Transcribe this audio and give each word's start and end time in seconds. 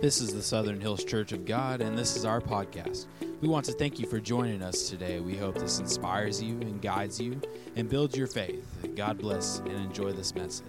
This 0.00 0.22
is 0.22 0.32
the 0.32 0.42
Southern 0.42 0.80
Hills 0.80 1.04
Church 1.04 1.32
of 1.32 1.44
God, 1.44 1.82
and 1.82 1.96
this 1.96 2.16
is 2.16 2.24
our 2.24 2.40
podcast. 2.40 3.04
We 3.42 3.48
want 3.48 3.66
to 3.66 3.72
thank 3.72 3.98
you 3.98 4.06
for 4.06 4.18
joining 4.18 4.62
us 4.62 4.88
today. 4.88 5.20
We 5.20 5.36
hope 5.36 5.56
this 5.56 5.78
inspires 5.78 6.42
you 6.42 6.54
and 6.62 6.80
guides 6.80 7.20
you 7.20 7.38
and 7.76 7.86
builds 7.86 8.16
your 8.16 8.26
faith. 8.26 8.64
God 8.96 9.18
bless 9.18 9.58
and 9.58 9.72
enjoy 9.72 10.12
this 10.12 10.34
message. 10.34 10.64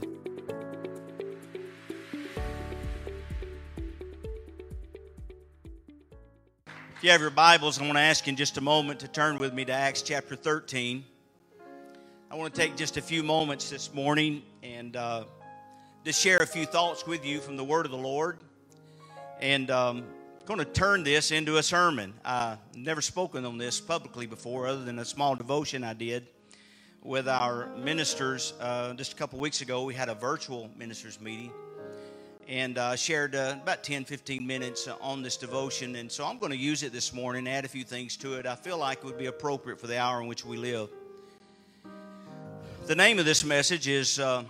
If 6.97 7.01
you 7.01 7.11
have 7.11 7.21
your 7.21 7.29
Bibles, 7.29 7.79
I 7.79 7.83
want 7.83 7.93
to 7.93 8.01
ask 8.01 8.27
you 8.27 8.31
in 8.31 8.35
just 8.35 8.57
a 8.57 8.61
moment 8.61 8.99
to 8.99 9.07
turn 9.07 9.37
with 9.37 9.53
me 9.53 9.63
to 9.63 9.71
Acts 9.71 10.01
chapter 10.01 10.35
13. 10.35 11.05
I 12.29 12.35
want 12.35 12.53
to 12.53 12.59
take 12.59 12.75
just 12.75 12.97
a 12.97 13.01
few 13.01 13.23
moments 13.23 13.69
this 13.69 13.93
morning 13.93 14.41
and 14.61 14.97
uh, 14.97 15.23
just 16.03 16.19
share 16.19 16.39
a 16.39 16.45
few 16.45 16.65
thoughts 16.65 17.07
with 17.07 17.25
you 17.25 17.39
from 17.39 17.55
the 17.55 17.63
Word 17.63 17.85
of 17.85 17.93
the 17.93 17.97
Lord. 17.97 18.39
And 19.41 19.71
um, 19.71 20.03
going 20.45 20.59
to 20.59 20.65
turn 20.65 21.03
this 21.03 21.31
into 21.31 21.57
a 21.57 21.63
sermon. 21.63 22.13
I've 22.23 22.59
never 22.75 23.01
spoken 23.01 23.43
on 23.43 23.57
this 23.57 23.81
publicly 23.81 24.27
before, 24.27 24.67
other 24.67 24.83
than 24.83 24.99
a 24.99 25.05
small 25.05 25.35
devotion 25.35 25.83
I 25.83 25.95
did 25.95 26.27
with 27.01 27.27
our 27.27 27.75
ministers 27.77 28.53
uh, 28.59 28.93
just 28.93 29.13
a 29.13 29.15
couple 29.15 29.39
weeks 29.39 29.61
ago. 29.61 29.83
We 29.83 29.95
had 29.95 30.09
a 30.09 30.13
virtual 30.13 30.69
ministers 30.77 31.19
meeting 31.19 31.51
and 32.47 32.77
uh, 32.77 32.95
shared 32.95 33.33
uh, 33.33 33.55
about 33.63 33.83
10, 33.83 34.05
15 34.05 34.45
minutes 34.45 34.87
on 35.01 35.23
this 35.23 35.37
devotion. 35.37 35.95
And 35.95 36.11
so 36.11 36.23
I'm 36.23 36.37
going 36.37 36.51
to 36.51 36.57
use 36.57 36.83
it 36.83 36.91
this 36.91 37.11
morning, 37.11 37.47
add 37.47 37.65
a 37.65 37.67
few 37.67 37.83
things 37.83 38.17
to 38.17 38.35
it. 38.35 38.45
I 38.45 38.53
feel 38.53 38.77
like 38.77 38.99
it 38.99 39.05
would 39.05 39.17
be 39.17 39.25
appropriate 39.25 39.79
for 39.79 39.87
the 39.87 39.99
hour 39.99 40.21
in 40.21 40.27
which 40.27 40.45
we 40.45 40.57
live. 40.57 40.89
The 42.85 42.95
name 42.95 43.17
of 43.17 43.25
this 43.25 43.43
message 43.43 43.87
is 43.87 44.19
uh, 44.19 44.43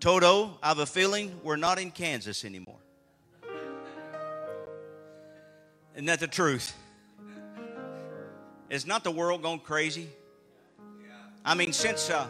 Toto, 0.00 0.56
I 0.62 0.68
have 0.68 0.78
a 0.78 0.86
feeling 0.86 1.38
we're 1.42 1.56
not 1.56 1.78
in 1.78 1.90
Kansas 1.90 2.46
anymore. 2.46 2.77
Isn't 5.98 6.06
that 6.06 6.20
the 6.20 6.28
truth? 6.28 6.76
Is 8.70 8.86
not 8.86 9.02
the 9.02 9.10
world 9.10 9.42
gone 9.42 9.58
crazy? 9.58 10.08
I 11.44 11.56
mean, 11.56 11.72
since 11.72 12.08
uh, 12.08 12.28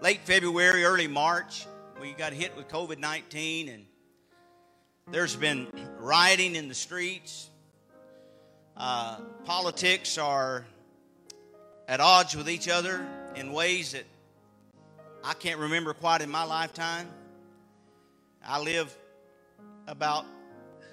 late 0.00 0.20
February, 0.24 0.84
early 0.84 1.06
March, 1.06 1.66
we 2.00 2.12
got 2.12 2.32
hit 2.32 2.56
with 2.56 2.66
COVID 2.68 2.96
19, 2.96 3.68
and 3.68 3.84
there's 5.10 5.36
been 5.36 5.66
rioting 5.98 6.56
in 6.56 6.68
the 6.68 6.74
streets. 6.74 7.50
Uh, 8.74 9.18
politics 9.44 10.16
are 10.16 10.64
at 11.86 12.00
odds 12.00 12.34
with 12.34 12.48
each 12.48 12.70
other 12.70 13.06
in 13.36 13.52
ways 13.52 13.92
that 13.92 14.04
I 15.22 15.34
can't 15.34 15.60
remember 15.60 15.92
quite 15.92 16.22
in 16.22 16.30
my 16.30 16.44
lifetime. 16.44 17.10
I 18.42 18.62
live 18.62 18.96
about 19.86 20.24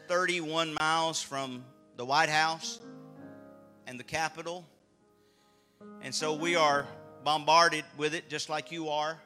31 0.10 0.76
miles 0.78 1.22
from 1.22 1.64
the 2.02 2.06
White 2.06 2.30
House 2.30 2.80
and 3.86 4.00
the 4.00 4.04
Capitol. 4.04 4.66
And 6.02 6.16
so 6.16 6.34
we 6.34 6.56
are 6.56 6.88
bombarded 7.24 7.86
with 7.96 8.16
it 8.16 8.28
just 8.28 8.50
like 8.50 8.72
you 8.72 8.90
are. 8.90 9.20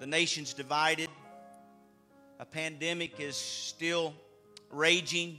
The 0.00 0.06
nation's 0.06 0.54
divided. 0.54 1.10
A 2.38 2.46
pandemic 2.46 3.20
is 3.20 3.36
still 3.36 4.14
raging. 4.70 5.38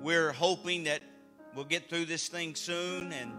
We're 0.00 0.30
hoping 0.30 0.84
that 0.84 1.02
we'll 1.56 1.64
get 1.64 1.90
through 1.90 2.04
this 2.04 2.28
thing 2.28 2.54
soon 2.54 3.12
and 3.12 3.32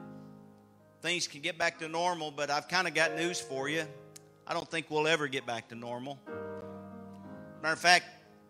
things 1.01 1.29
can 1.29 1.39
get 1.39 1.57
back 1.57 1.79
to 1.79 1.87
normal, 1.87 2.29
but 2.29 2.49
I've 2.49 2.67
kind 2.67 2.89
of 2.89 2.93
got 2.93 3.15
news 3.15 3.39
for 3.39 3.69
you. 3.69 3.85
I 4.45 4.53
don't 4.53 4.69
think 4.69 4.87
we'll 4.89 5.07
ever 5.07 5.29
get 5.29 5.45
back 5.45 5.69
to 5.69 5.75
normal. 5.75 6.19
Matter 7.61 7.71
of 7.73 7.79
fact, 7.79 8.03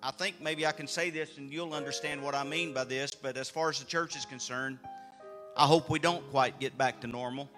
I 0.06 0.12
think 0.12 0.42
maybe 0.42 0.68
I 0.68 0.74
can 0.74 0.86
say 0.86 1.12
this 1.12 1.38
and 1.38 1.50
you'll 1.50 1.74
understand 1.74 2.22
what 2.22 2.36
I 2.36 2.44
mean 2.44 2.74
by 2.74 2.84
this, 2.84 3.12
but 3.12 3.38
as 3.38 3.50
far 3.50 3.70
as 3.70 3.80
the 3.80 3.86
church 3.86 4.18
is 4.18 4.26
concerned, 4.26 4.78
I 5.56 5.66
hope 5.66 5.90
we 5.90 5.98
don't 5.98 6.30
quite 6.30 6.60
get 6.60 6.78
back 6.78 7.00
to 7.02 7.08
normal. 7.08 7.50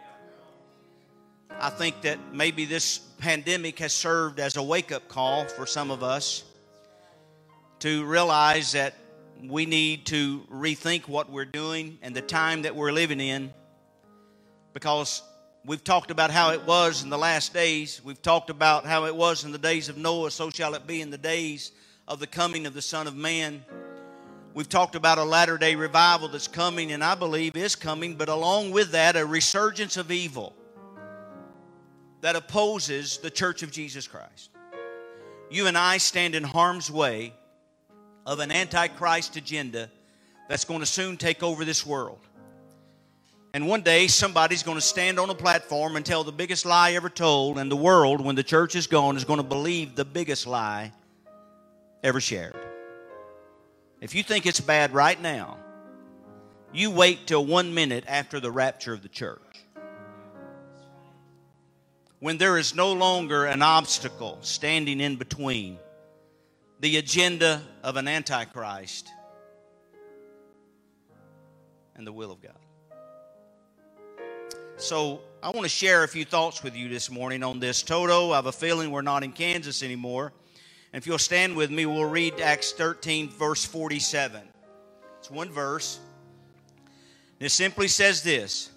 I 1.60 1.72
think 1.72 2.04
that 2.04 2.20
maybe 2.32 2.66
this 2.66 3.00
pandemic 3.18 3.80
has 3.80 3.94
served 3.94 4.40
as 4.40 4.58
a 4.58 4.62
wake 4.62 4.92
up 4.92 5.08
call 5.08 5.46
for 5.46 5.66
some 5.66 5.90
of 5.90 6.04
us 6.04 6.44
to 7.80 8.06
realize 8.06 8.74
that 8.74 8.94
we 9.44 9.66
need 9.66 10.06
to 10.08 10.42
rethink 10.52 11.08
what 11.08 11.32
we're 11.32 11.46
doing 11.46 11.98
and 12.04 12.16
the 12.16 12.22
time 12.22 12.62
that 12.62 12.76
we're 12.76 12.92
living 12.92 13.20
in 13.20 13.52
because 14.74 15.24
we've 15.66 15.84
talked 15.84 16.12
about 16.12 16.30
how 16.30 16.52
it 16.52 16.64
was 16.68 17.02
in 17.02 17.10
the 17.10 17.18
last 17.18 17.56
days. 17.56 18.02
We've 18.04 18.22
talked 18.22 18.52
about 18.52 18.86
how 18.86 19.06
it 19.06 19.16
was 19.16 19.46
in 19.46 19.52
the 19.52 19.58
days 19.58 19.90
of 19.90 19.98
Noah, 19.98 20.30
so 20.30 20.52
shall 20.52 20.76
it 20.76 20.86
be 20.86 21.02
in 21.02 21.10
the 21.10 21.18
days 21.18 21.72
of 22.08 22.20
the 22.20 22.28
coming 22.28 22.66
of 22.66 22.74
the 22.74 22.82
Son 22.82 23.08
of 23.08 23.16
Man. 23.16 23.64
We've 24.54 24.70
talked 24.70 24.96
about 24.96 25.18
a 25.18 25.24
latter 25.24 25.58
day 25.58 25.76
revival 25.76 26.28
that's 26.28 26.48
coming, 26.48 26.92
and 26.92 27.04
I 27.04 27.16
believe 27.16 27.58
is 27.58 27.76
coming, 27.76 28.16
but 28.16 28.30
along 28.30 28.72
with 28.72 28.92
that, 28.92 29.16
a 29.16 29.26
resurgence 29.26 29.98
of 29.98 30.12
evil 30.12 30.54
that 32.22 32.36
opposes 32.36 33.18
the 33.18 33.30
church 33.30 33.64
of 33.64 33.72
Jesus 33.72 34.08
Christ. 34.08 34.50
You 35.50 35.68
and 35.68 35.78
I 35.78 35.98
stand 35.98 36.36
in 36.36 36.44
harm's 36.44 36.90
way 36.90 37.34
of 38.26 38.40
an 38.40 38.52
antichrist 38.52 39.36
agenda 39.36 39.90
that's 40.48 40.66
going 40.66 40.80
to 40.80 40.86
soon 40.86 41.18
take 41.18 41.44
over 41.44 41.66
this 41.66 41.86
world. 41.86 42.20
And 43.54 43.68
one 43.68 43.82
day, 43.82 44.08
somebody's 44.08 44.64
going 44.64 44.78
to 44.78 44.82
stand 44.82 45.18
on 45.20 45.30
a 45.30 45.36
platform 45.36 45.96
and 45.96 46.06
tell 46.06 46.24
the 46.24 46.32
biggest 46.32 46.66
lie 46.66 46.94
ever 46.94 47.10
told, 47.10 47.58
and 47.58 47.72
the 47.72 47.76
world, 47.76 48.22
when 48.22 48.36
the 48.36 48.44
church 48.44 48.76
is 48.76 48.86
gone, 48.86 49.18
is 49.18 49.24
going 49.24 49.38
to 49.38 49.44
believe 49.44 49.96
the 49.96 50.06
biggest 50.06 50.46
lie 50.46 50.92
ever 52.06 52.22
shared. 52.22 52.56
If 54.00 54.14
you 54.14 54.22
think 54.22 54.46
it's 54.46 54.62
bad 54.62 54.94
right 54.94 55.20
now, 55.20 55.58
you 56.72 56.92
wait 56.92 57.26
till 57.26 57.44
one 57.44 57.74
minute 57.74 58.04
after 58.08 58.40
the 58.40 58.52
rapture 58.52 58.94
of 58.94 59.02
the 59.02 59.10
church. 59.10 59.42
When 62.20 62.38
there 62.38 62.60
is 62.60 62.76
no 62.76 62.94
longer 62.94 63.46
an 63.46 63.64
obstacle 63.64 64.38
standing 64.42 65.02
in 65.02 65.16
between 65.16 65.80
the 66.80 66.98
agenda 66.98 67.64
of 67.84 67.98
an 67.98 68.08
antichrist 68.08 69.10
and 71.96 72.06
the 72.06 72.14
will 72.14 72.32
of 72.32 72.42
God. 72.42 72.52
So, 74.78 75.22
I 75.42 75.50
want 75.50 75.64
to 75.64 75.70
share 75.70 76.04
a 76.04 76.08
few 76.08 76.26
thoughts 76.26 76.62
with 76.62 76.76
you 76.76 76.90
this 76.90 77.10
morning 77.10 77.42
on 77.44 77.60
this. 77.60 77.82
Toto, 77.82 78.32
I 78.32 78.36
have 78.36 78.46
a 78.46 78.52
feeling 78.52 78.92
we're 78.92 79.02
not 79.02 79.24
in 79.24 79.32
Kansas 79.32 79.82
anymore. 79.82 80.34
And 80.96 81.02
if 81.02 81.08
you'll 81.08 81.18
stand 81.18 81.58
with 81.58 81.72
me, 81.72 81.86
we'll 81.86 82.06
read 82.06 82.40
Acts 82.40 82.72
13, 82.72 83.30
verse 83.30 83.66
47. 83.66 84.42
It's 85.20 85.30
one 85.30 85.50
verse. 85.50 86.00
And 87.38 87.48
It 87.48 87.50
simply 87.50 87.90
says 87.90 88.24
this 88.24 88.72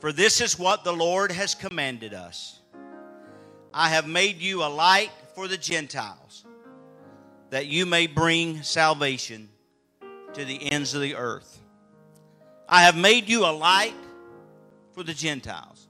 For 0.00 0.10
this 0.10 0.40
is 0.40 0.58
what 0.58 0.84
the 0.84 0.92
Lord 0.94 1.30
has 1.30 1.54
commanded 1.54 2.14
us 2.14 2.60
I 3.74 3.90
have 3.90 4.08
made 4.08 4.38
you 4.38 4.62
a 4.62 4.72
light 4.72 5.10
for 5.34 5.48
the 5.48 5.58
Gentiles, 5.58 6.46
that 7.50 7.66
you 7.66 7.84
may 7.84 8.06
bring 8.06 8.62
salvation 8.62 9.50
to 10.32 10.46
the 10.46 10.72
ends 10.72 10.94
of 10.94 11.02
the 11.02 11.14
earth. 11.14 11.60
I 12.66 12.84
have 12.84 12.96
made 12.96 13.28
you 13.28 13.44
a 13.44 13.52
light 13.52 13.92
for 14.94 15.02
the 15.02 15.12
Gentiles 15.12 15.88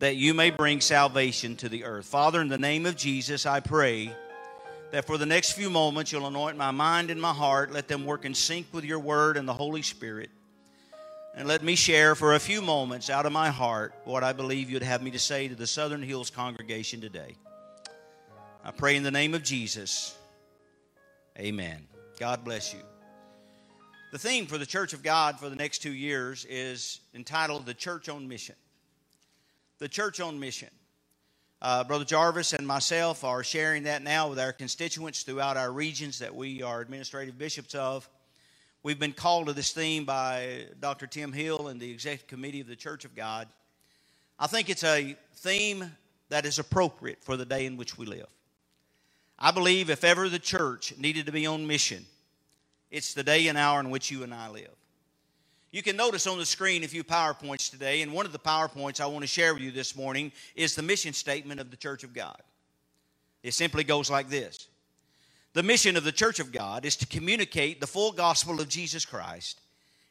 that 0.00 0.16
you 0.16 0.32
may 0.32 0.50
bring 0.50 0.80
salvation 0.80 1.56
to 1.56 1.68
the 1.68 1.84
earth. 1.84 2.06
Father, 2.06 2.40
in 2.40 2.48
the 2.48 2.58
name 2.58 2.86
of 2.86 2.96
Jesus, 2.96 3.44
I 3.44 3.60
pray 3.60 4.10
that 4.92 5.06
for 5.06 5.18
the 5.18 5.26
next 5.26 5.52
few 5.52 5.68
moments 5.68 6.10
you'll 6.10 6.26
anoint 6.26 6.56
my 6.56 6.70
mind 6.70 7.10
and 7.10 7.20
my 7.20 7.34
heart. 7.34 7.70
Let 7.70 7.86
them 7.86 8.06
work 8.06 8.24
in 8.24 8.34
sync 8.34 8.66
with 8.72 8.84
your 8.84 8.98
word 8.98 9.36
and 9.36 9.46
the 9.46 9.54
Holy 9.54 9.82
Spirit. 9.82 10.30
And 11.36 11.46
let 11.46 11.62
me 11.62 11.76
share 11.76 12.14
for 12.14 12.34
a 12.34 12.38
few 12.38 12.62
moments 12.62 13.10
out 13.10 13.26
of 13.26 13.32
my 13.32 13.50
heart 13.50 13.94
what 14.04 14.24
I 14.24 14.32
believe 14.32 14.70
you'd 14.70 14.82
have 14.82 15.02
me 15.02 15.10
to 15.12 15.18
say 15.18 15.48
to 15.48 15.54
the 15.54 15.66
Southern 15.66 16.02
Hills 16.02 16.30
congregation 16.30 17.00
today. 17.00 17.36
I 18.64 18.70
pray 18.70 18.96
in 18.96 19.02
the 19.02 19.10
name 19.10 19.34
of 19.34 19.42
Jesus. 19.42 20.16
Amen. 21.38 21.86
God 22.18 22.42
bless 22.42 22.72
you. 22.72 22.80
The 24.12 24.18
theme 24.18 24.46
for 24.46 24.58
the 24.58 24.66
Church 24.66 24.92
of 24.94 25.02
God 25.02 25.38
for 25.38 25.50
the 25.50 25.56
next 25.56 25.80
two 25.80 25.92
years 25.92 26.46
is 26.46 27.00
entitled 27.14 27.66
The 27.66 27.74
Church 27.74 28.08
on 28.08 28.26
Mission 28.26 28.56
the 29.80 29.88
church 29.88 30.20
on 30.20 30.38
mission. 30.38 30.68
Uh, 31.62 31.82
Brother 31.84 32.04
Jarvis 32.04 32.52
and 32.52 32.66
myself 32.66 33.24
are 33.24 33.42
sharing 33.42 33.84
that 33.84 34.02
now 34.02 34.28
with 34.28 34.38
our 34.38 34.52
constituents 34.52 35.22
throughout 35.22 35.56
our 35.56 35.72
regions 35.72 36.18
that 36.18 36.34
we 36.34 36.62
are 36.62 36.82
administrative 36.82 37.38
bishops 37.38 37.74
of. 37.74 38.08
We've 38.82 38.98
been 38.98 39.14
called 39.14 39.46
to 39.46 39.54
this 39.54 39.72
theme 39.72 40.04
by 40.04 40.66
Dr. 40.80 41.06
Tim 41.06 41.32
Hill 41.32 41.68
and 41.68 41.80
the 41.80 41.90
Executive 41.90 42.26
Committee 42.28 42.60
of 42.60 42.66
the 42.66 42.76
Church 42.76 43.06
of 43.06 43.14
God. 43.14 43.48
I 44.38 44.46
think 44.46 44.68
it's 44.68 44.84
a 44.84 45.16
theme 45.36 45.90
that 46.28 46.44
is 46.44 46.58
appropriate 46.58 47.22
for 47.22 47.38
the 47.38 47.46
day 47.46 47.64
in 47.64 47.78
which 47.78 47.96
we 47.96 48.04
live. 48.04 48.28
I 49.38 49.50
believe 49.50 49.88
if 49.88 50.04
ever 50.04 50.28
the 50.28 50.38
church 50.38 50.94
needed 50.98 51.24
to 51.26 51.32
be 51.32 51.46
on 51.46 51.66
mission, 51.66 52.04
it's 52.90 53.14
the 53.14 53.22
day 53.22 53.48
and 53.48 53.56
hour 53.56 53.80
in 53.80 53.88
which 53.88 54.10
you 54.10 54.24
and 54.24 54.34
I 54.34 54.48
live. 54.50 54.79
You 55.72 55.84
can 55.84 55.96
notice 55.96 56.26
on 56.26 56.38
the 56.38 56.46
screen 56.46 56.82
a 56.82 56.88
few 56.88 57.04
PowerPoints 57.04 57.70
today, 57.70 58.02
and 58.02 58.12
one 58.12 58.26
of 58.26 58.32
the 58.32 58.40
PowerPoints 58.40 59.00
I 59.00 59.06
want 59.06 59.22
to 59.22 59.28
share 59.28 59.54
with 59.54 59.62
you 59.62 59.70
this 59.70 59.94
morning 59.94 60.32
is 60.56 60.74
the 60.74 60.82
mission 60.82 61.12
statement 61.12 61.60
of 61.60 61.70
the 61.70 61.76
Church 61.76 62.02
of 62.02 62.12
God. 62.12 62.42
It 63.44 63.54
simply 63.54 63.84
goes 63.84 64.10
like 64.10 64.28
this 64.28 64.66
The 65.52 65.62
mission 65.62 65.96
of 65.96 66.02
the 66.02 66.10
church 66.10 66.40
of 66.40 66.50
God 66.50 66.84
is 66.84 66.96
to 66.96 67.06
communicate 67.06 67.80
the 67.80 67.86
full 67.86 68.10
gospel 68.10 68.60
of 68.60 68.68
Jesus 68.68 69.04
Christ 69.04 69.60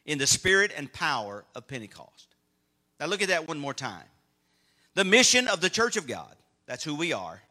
in 0.06 0.18
the 0.18 0.28
spirit 0.28 0.72
and 0.78 0.92
power 0.94 1.44
of 1.54 1.68
Pentecost. 1.68 2.36
Now 2.98 3.08
look 3.08 3.22
at 3.22 3.28
that 3.28 3.48
one 3.48 3.60
more 3.60 3.74
time. 3.74 4.06
The 4.96 5.04
mission 5.04 5.50
of 5.50 5.60
the 5.60 5.70
church 5.70 5.98
of 5.98 6.08
God, 6.08 6.36
that's 6.68 6.86
who 6.86 6.96
we 6.96 7.12
are, 7.12 7.42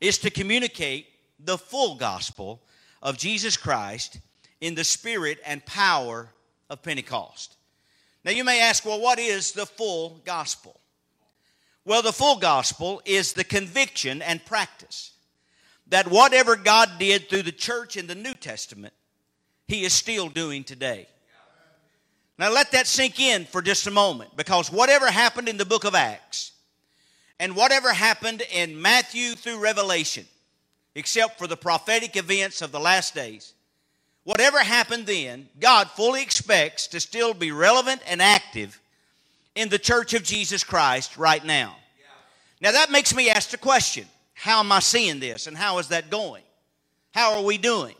is 0.00 0.18
to 0.18 0.30
communicate 0.30 1.06
the 1.38 1.56
full 1.56 1.94
gospel 1.94 2.60
of 3.02 3.16
Jesus 3.16 3.56
Christ 3.56 4.18
in 4.60 4.74
the 4.74 4.84
spirit 4.84 5.38
and 5.46 5.64
power 5.64 6.28
of 6.70 6.82
Pentecost. 6.82 7.56
Now 8.24 8.32
you 8.32 8.44
may 8.44 8.60
ask, 8.60 8.84
well, 8.84 9.00
what 9.00 9.18
is 9.18 9.52
the 9.52 9.66
full 9.66 10.20
gospel? 10.24 10.80
Well, 11.84 12.02
the 12.02 12.12
full 12.12 12.38
gospel 12.38 13.00
is 13.04 13.32
the 13.32 13.44
conviction 13.44 14.20
and 14.20 14.44
practice 14.44 15.12
that 15.88 16.10
whatever 16.10 16.56
God 16.56 16.90
did 16.98 17.28
through 17.28 17.44
the 17.44 17.52
church 17.52 17.96
in 17.96 18.08
the 18.08 18.14
New 18.16 18.34
Testament, 18.34 18.92
He 19.68 19.84
is 19.84 19.92
still 19.92 20.28
doing 20.28 20.64
today. 20.64 21.06
Now 22.38 22.50
let 22.50 22.72
that 22.72 22.86
sink 22.86 23.20
in 23.20 23.44
for 23.44 23.62
just 23.62 23.86
a 23.86 23.90
moment 23.90 24.36
because 24.36 24.70
whatever 24.70 25.10
happened 25.10 25.48
in 25.48 25.56
the 25.56 25.64
book 25.64 25.84
of 25.84 25.94
Acts 25.94 26.52
and 27.38 27.56
whatever 27.56 27.92
happened 27.92 28.42
in 28.52 28.80
Matthew 28.80 29.34
through 29.34 29.58
Revelation, 29.58 30.26
except 30.94 31.38
for 31.38 31.46
the 31.46 31.56
prophetic 31.56 32.16
events 32.16 32.60
of 32.60 32.72
the 32.72 32.80
last 32.80 33.14
days, 33.14 33.54
whatever 34.26 34.58
happened 34.58 35.06
then, 35.06 35.48
God 35.58 35.88
fully 35.88 36.20
expects 36.20 36.88
to 36.88 37.00
still 37.00 37.32
be 37.32 37.52
relevant 37.52 38.02
and 38.06 38.20
active 38.20 38.78
in 39.54 39.70
the 39.70 39.78
church 39.78 40.12
of 40.12 40.22
Jesus 40.22 40.62
Christ 40.62 41.16
right 41.16 41.42
now. 41.42 41.76
Now 42.60 42.72
that 42.72 42.90
makes 42.90 43.14
me 43.14 43.30
ask 43.30 43.50
the 43.50 43.56
question 43.56 44.06
how 44.34 44.60
am 44.60 44.70
I 44.70 44.80
seeing 44.80 45.18
this 45.20 45.46
and 45.46 45.56
how 45.56 45.78
is 45.78 45.88
that 45.88 46.10
going? 46.10 46.42
How 47.14 47.36
are 47.36 47.42
we 47.42 47.56
doing? 47.56 47.94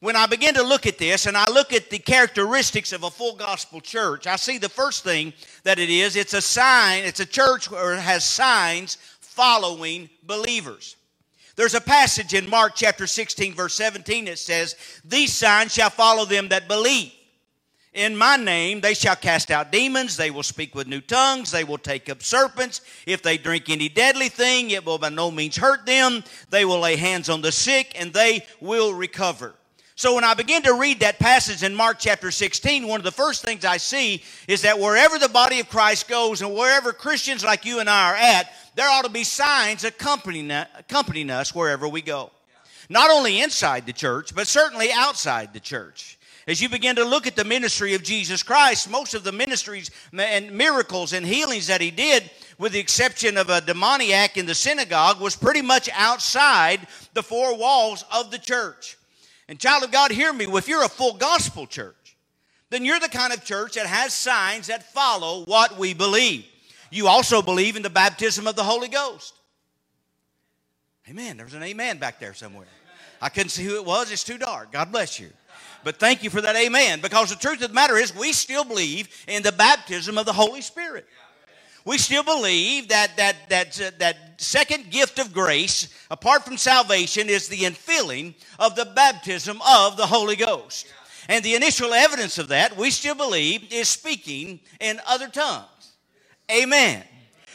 When 0.00 0.14
I 0.14 0.26
begin 0.26 0.54
to 0.54 0.62
look 0.62 0.86
at 0.86 0.98
this 0.98 1.26
and 1.26 1.36
I 1.36 1.50
look 1.50 1.72
at 1.72 1.88
the 1.88 1.98
characteristics 1.98 2.92
of 2.92 3.02
a 3.04 3.10
full 3.10 3.34
gospel 3.34 3.80
church, 3.80 4.26
I 4.26 4.36
see 4.36 4.58
the 4.58 4.68
first 4.68 5.02
thing 5.02 5.32
that 5.64 5.78
it 5.78 5.88
is 5.88 6.16
it's 6.16 6.34
a 6.34 6.42
sign, 6.42 7.04
it's 7.04 7.20
a 7.20 7.26
church 7.26 7.70
where 7.70 7.94
it 7.94 8.00
has 8.00 8.24
signs 8.24 8.96
following 9.20 10.10
believers. 10.24 10.96
There's 11.58 11.74
a 11.74 11.80
passage 11.80 12.34
in 12.34 12.48
Mark 12.48 12.74
chapter 12.76 13.08
16, 13.08 13.52
verse 13.52 13.74
17 13.74 14.26
that 14.26 14.38
says, 14.38 14.76
These 15.04 15.34
signs 15.34 15.74
shall 15.74 15.90
follow 15.90 16.24
them 16.24 16.50
that 16.50 16.68
believe. 16.68 17.10
In 17.92 18.16
my 18.16 18.36
name 18.36 18.80
they 18.80 18.94
shall 18.94 19.16
cast 19.16 19.50
out 19.50 19.72
demons, 19.72 20.16
they 20.16 20.30
will 20.30 20.44
speak 20.44 20.76
with 20.76 20.86
new 20.86 21.00
tongues, 21.00 21.50
they 21.50 21.64
will 21.64 21.76
take 21.76 22.08
up 22.08 22.22
serpents. 22.22 22.80
If 23.06 23.24
they 23.24 23.38
drink 23.38 23.70
any 23.70 23.88
deadly 23.88 24.28
thing, 24.28 24.70
it 24.70 24.86
will 24.86 24.98
by 24.98 25.08
no 25.08 25.32
means 25.32 25.56
hurt 25.56 25.84
them. 25.84 26.22
They 26.48 26.64
will 26.64 26.78
lay 26.78 26.94
hands 26.94 27.28
on 27.28 27.42
the 27.42 27.50
sick, 27.50 27.92
and 28.00 28.12
they 28.12 28.46
will 28.60 28.94
recover. 28.94 29.56
So 29.98 30.14
when 30.14 30.22
I 30.22 30.34
begin 30.34 30.62
to 30.62 30.74
read 30.74 31.00
that 31.00 31.18
passage 31.18 31.64
in 31.64 31.74
Mark 31.74 31.98
chapter 31.98 32.30
16, 32.30 32.86
one 32.86 33.00
of 33.00 33.04
the 33.04 33.10
first 33.10 33.44
things 33.44 33.64
I 33.64 33.78
see 33.78 34.22
is 34.46 34.62
that 34.62 34.78
wherever 34.78 35.18
the 35.18 35.28
body 35.28 35.58
of 35.58 35.68
Christ 35.68 36.06
goes 36.06 36.40
and 36.40 36.54
wherever 36.54 36.92
Christians 36.92 37.42
like 37.42 37.64
you 37.64 37.80
and 37.80 37.90
I 37.90 38.12
are 38.12 38.14
at, 38.14 38.52
there 38.78 38.88
ought 38.88 39.04
to 39.04 39.10
be 39.10 39.24
signs 39.24 39.82
accompanying, 39.82 40.52
accompanying 40.52 41.30
us 41.30 41.52
wherever 41.52 41.88
we 41.88 42.00
go. 42.00 42.30
Not 42.88 43.10
only 43.10 43.40
inside 43.40 43.86
the 43.86 43.92
church, 43.92 44.32
but 44.32 44.46
certainly 44.46 44.92
outside 44.92 45.52
the 45.52 45.58
church. 45.58 46.16
As 46.46 46.62
you 46.62 46.68
begin 46.68 46.94
to 46.94 47.04
look 47.04 47.26
at 47.26 47.34
the 47.34 47.44
ministry 47.44 47.94
of 47.94 48.04
Jesus 48.04 48.44
Christ, 48.44 48.88
most 48.88 49.14
of 49.14 49.24
the 49.24 49.32
ministries 49.32 49.90
and 50.16 50.52
miracles 50.52 51.12
and 51.12 51.26
healings 51.26 51.66
that 51.66 51.80
he 51.80 51.90
did, 51.90 52.30
with 52.56 52.70
the 52.70 52.78
exception 52.78 53.36
of 53.36 53.50
a 53.50 53.60
demoniac 53.60 54.36
in 54.36 54.46
the 54.46 54.54
synagogue, 54.54 55.20
was 55.20 55.34
pretty 55.34 55.60
much 55.60 55.90
outside 55.92 56.86
the 57.14 57.22
four 57.24 57.58
walls 57.58 58.04
of 58.12 58.30
the 58.30 58.38
church. 58.38 58.96
And, 59.48 59.58
child 59.58 59.82
of 59.82 59.90
God, 59.90 60.12
hear 60.12 60.32
me. 60.32 60.44
If 60.46 60.68
you're 60.68 60.84
a 60.84 60.88
full 60.88 61.14
gospel 61.14 61.66
church, 61.66 62.16
then 62.70 62.84
you're 62.84 63.00
the 63.00 63.08
kind 63.08 63.32
of 63.32 63.44
church 63.44 63.74
that 63.74 63.86
has 63.86 64.14
signs 64.14 64.68
that 64.68 64.92
follow 64.92 65.44
what 65.46 65.76
we 65.78 65.94
believe. 65.94 66.46
You 66.90 67.08
also 67.08 67.42
believe 67.42 67.76
in 67.76 67.82
the 67.82 67.90
baptism 67.90 68.46
of 68.46 68.56
the 68.56 68.64
Holy 68.64 68.88
Ghost. 68.88 69.34
Amen. 71.08 71.36
There's 71.36 71.54
an 71.54 71.62
amen 71.62 71.98
back 71.98 72.20
there 72.20 72.34
somewhere. 72.34 72.66
I 73.20 73.28
couldn't 73.28 73.50
see 73.50 73.64
who 73.64 73.76
it 73.76 73.84
was. 73.84 74.12
It's 74.12 74.24
too 74.24 74.38
dark. 74.38 74.72
God 74.72 74.92
bless 74.92 75.18
you. 75.18 75.30
But 75.84 75.96
thank 75.96 76.22
you 76.22 76.30
for 76.30 76.40
that 76.40 76.56
amen. 76.56 77.00
Because 77.00 77.30
the 77.30 77.36
truth 77.36 77.62
of 77.62 77.68
the 77.68 77.74
matter 77.74 77.96
is, 77.96 78.14
we 78.14 78.32
still 78.32 78.64
believe 78.64 79.08
in 79.26 79.42
the 79.42 79.52
baptism 79.52 80.18
of 80.18 80.26
the 80.26 80.32
Holy 80.32 80.60
Spirit. 80.60 81.06
We 81.84 81.96
still 81.96 82.22
believe 82.22 82.88
that 82.88 83.16
that 83.16 83.36
that 83.48 83.80
uh, 83.80 83.90
that 83.98 84.16
second 84.36 84.90
gift 84.90 85.18
of 85.18 85.32
grace, 85.32 85.88
apart 86.10 86.44
from 86.44 86.58
salvation, 86.58 87.30
is 87.30 87.48
the 87.48 87.60
infilling 87.60 88.34
of 88.58 88.76
the 88.76 88.84
baptism 88.84 89.60
of 89.66 89.96
the 89.96 90.06
Holy 90.06 90.36
Ghost. 90.36 90.86
And 91.28 91.44
the 91.44 91.54
initial 91.54 91.94
evidence 91.94 92.36
of 92.38 92.48
that, 92.48 92.76
we 92.76 92.90
still 92.90 93.14
believe, 93.14 93.72
is 93.72 93.88
speaking 93.88 94.60
in 94.80 95.00
other 95.06 95.28
tongues. 95.28 95.77
Amen. 96.50 97.02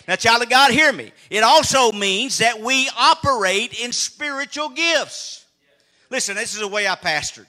Now, 0.07 0.15
child 0.15 0.43
of 0.43 0.49
God, 0.49 0.71
hear 0.71 0.91
me. 0.91 1.11
It 1.29 1.43
also 1.43 1.91
means 1.91 2.39
that 2.39 2.59
we 2.59 2.89
operate 2.97 3.79
in 3.81 3.91
spiritual 3.91 4.69
gifts. 4.69 5.45
Listen, 6.09 6.35
this 6.35 6.53
is 6.53 6.59
the 6.59 6.67
way 6.67 6.87
I 6.87 6.95
pastored. 6.95 7.47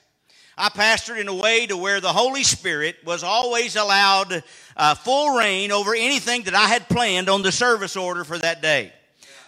I 0.56 0.68
pastored 0.68 1.20
in 1.20 1.26
a 1.26 1.34
way 1.34 1.66
to 1.66 1.76
where 1.76 2.00
the 2.00 2.12
Holy 2.12 2.44
Spirit 2.44 2.96
was 3.04 3.24
always 3.24 3.74
allowed 3.74 4.44
uh, 4.76 4.94
full 4.94 5.36
reign 5.36 5.72
over 5.72 5.94
anything 5.94 6.42
that 6.44 6.54
I 6.54 6.66
had 6.66 6.88
planned 6.88 7.28
on 7.28 7.42
the 7.42 7.50
service 7.50 7.96
order 7.96 8.22
for 8.22 8.38
that 8.38 8.62
day. 8.62 8.92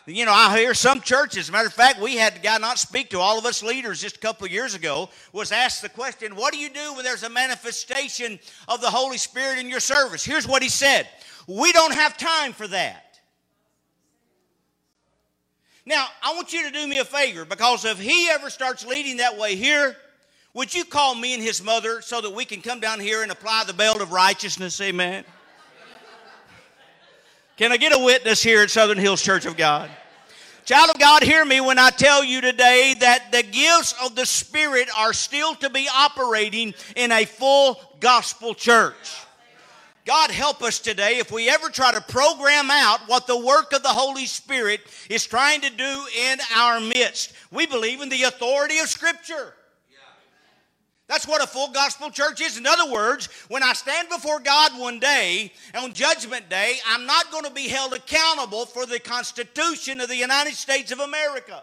You 0.09 0.25
know, 0.25 0.33
I 0.33 0.57
hear 0.57 0.75
some 0.75 1.01
churches, 1.01 1.49
a 1.49 1.53
matter 1.53 1.67
of 1.67 1.73
fact, 1.73 2.01
we 2.01 2.17
had 2.17 2.37
the 2.37 2.41
guy 2.41 2.59
not 2.59 2.79
speak 2.79 3.11
to 3.11 3.19
all 3.19 3.39
of 3.39 3.45
us 3.45 3.63
leaders 3.63 4.01
just 4.01 4.17
a 4.17 4.21
couple 4.21 4.45
of 4.45 4.53
years 4.53 4.75
ago, 4.75 5.09
was 5.33 5.51
asked 5.51 5.83
the 5.83 5.89
question, 5.89 6.37
What 6.37 6.53
do 6.53 6.61
you 6.61 6.71
do 6.71 6.95
when 6.95 7.05
there's 7.05 7.25
a 7.25 7.31
manifestation 7.31 8.39
of 8.69 8.81
the 8.81 8.91
Holy 8.91 9.19
Spirit 9.19 9.59
in 9.59 9.69
your 9.69 9.81
service? 9.81 10.25
Here's 10.25 10.47
what 10.47 10.63
he 10.63 10.69
said 10.69 11.09
We 11.47 11.73
don't 11.73 11.95
have 11.95 12.17
time 12.17 12.53
for 12.53 12.67
that. 12.69 13.21
Now, 15.85 16.07
I 16.21 16.35
want 16.35 16.53
you 16.53 16.65
to 16.65 16.73
do 16.73 16.87
me 16.87 16.99
a 16.99 17.05
favor 17.05 17.45
because 17.45 17.85
if 17.85 18.01
he 18.01 18.29
ever 18.31 18.51
starts 18.51 18.85
leading 18.85 19.19
that 19.19 19.39
way 19.39 19.55
here, 19.55 19.97
would 20.53 20.75
you 20.75 20.85
call 20.85 21.15
me 21.15 21.35
and 21.35 21.43
his 21.43 21.63
mother 21.63 22.01
so 22.01 22.21
that 22.21 22.31
we 22.31 22.45
can 22.45 22.61
come 22.61 22.81
down 22.81 22.99
here 22.99 23.23
and 23.23 23.31
apply 23.31 23.65
the 23.67 23.73
belt 23.73 24.01
of 24.01 24.11
righteousness? 24.11 24.81
Amen. 24.81 25.25
Can 27.57 27.73
I 27.73 27.77
get 27.77 27.93
a 27.93 27.99
witness 27.99 28.43
here 28.43 28.63
at 28.63 28.71
Southern 28.71 28.99
Hills 28.99 29.23
Church 29.23 29.47
of 29.47 29.57
God? 29.57 29.91
Child 30.65 30.91
of 30.91 30.99
God, 30.99 31.23
hear 31.23 31.45
me 31.45 31.61
when 31.61 31.79
I 31.79 31.91
tell 31.91 32.25
you 32.25 32.41
today 32.41 32.95
that 32.99 33.31
the 33.31 33.45
gifts 33.45 33.95
of 34.03 34.17
the 34.17 34.27
Spirit 34.27 34.89
are 34.99 35.13
still 35.13 35.55
to 35.57 35.71
be 35.71 35.89
operating 35.95 36.75
in 36.97 37.13
a 37.13 37.25
full 37.25 37.81
gospel 38.01 38.53
church. 38.53 39.26
God 40.07 40.31
help 40.31 40.63
us 40.63 40.79
today 40.79 41.19
if 41.19 41.33
we 41.33 41.51
ever 41.51 41.69
try 41.69 41.93
to 41.93 42.01
program 42.01 42.71
out 42.71 43.01
what 43.09 43.27
the 43.27 43.37
work 43.37 43.73
of 43.73 43.83
the 43.83 43.89
Holy 43.89 44.27
Spirit 44.27 44.81
is 45.11 45.27
trying 45.27 45.61
to 45.63 45.71
do 45.71 46.07
in 46.31 46.39
our 46.55 46.81
midst. 46.81 47.33
We 47.51 47.67
believe 47.67 48.01
in 48.01 48.09
the 48.09 48.23
authority 48.23 48.79
of 48.79 48.89
Scripture. 48.89 49.53
That's 51.09 51.27
what 51.27 51.43
a 51.43 51.47
full 51.47 51.71
gospel 51.73 52.11
church 52.11 52.41
is. 52.41 52.57
In 52.57 52.67
other 52.67 52.91
words, 52.91 53.29
when 53.49 53.65
I 53.65 53.73
stand 53.73 54.09
before 54.09 54.39
God 54.41 54.79
one 54.79 55.01
day, 55.01 55.53
on 55.77 55.93
Judgment 55.93 56.49
Day, 56.49 56.77
I'm 56.89 57.07
not 57.07 57.31
going 57.33 57.45
to 57.45 57.53
be 57.53 57.69
held 57.69 57.93
accountable 57.93 58.67
for 58.67 58.87
the 58.87 59.01
Constitution 59.01 60.01
of 60.01 60.09
the 60.09 60.17
United 60.17 60.55
States 60.55 60.93
of 60.93 61.01
America. 61.01 61.63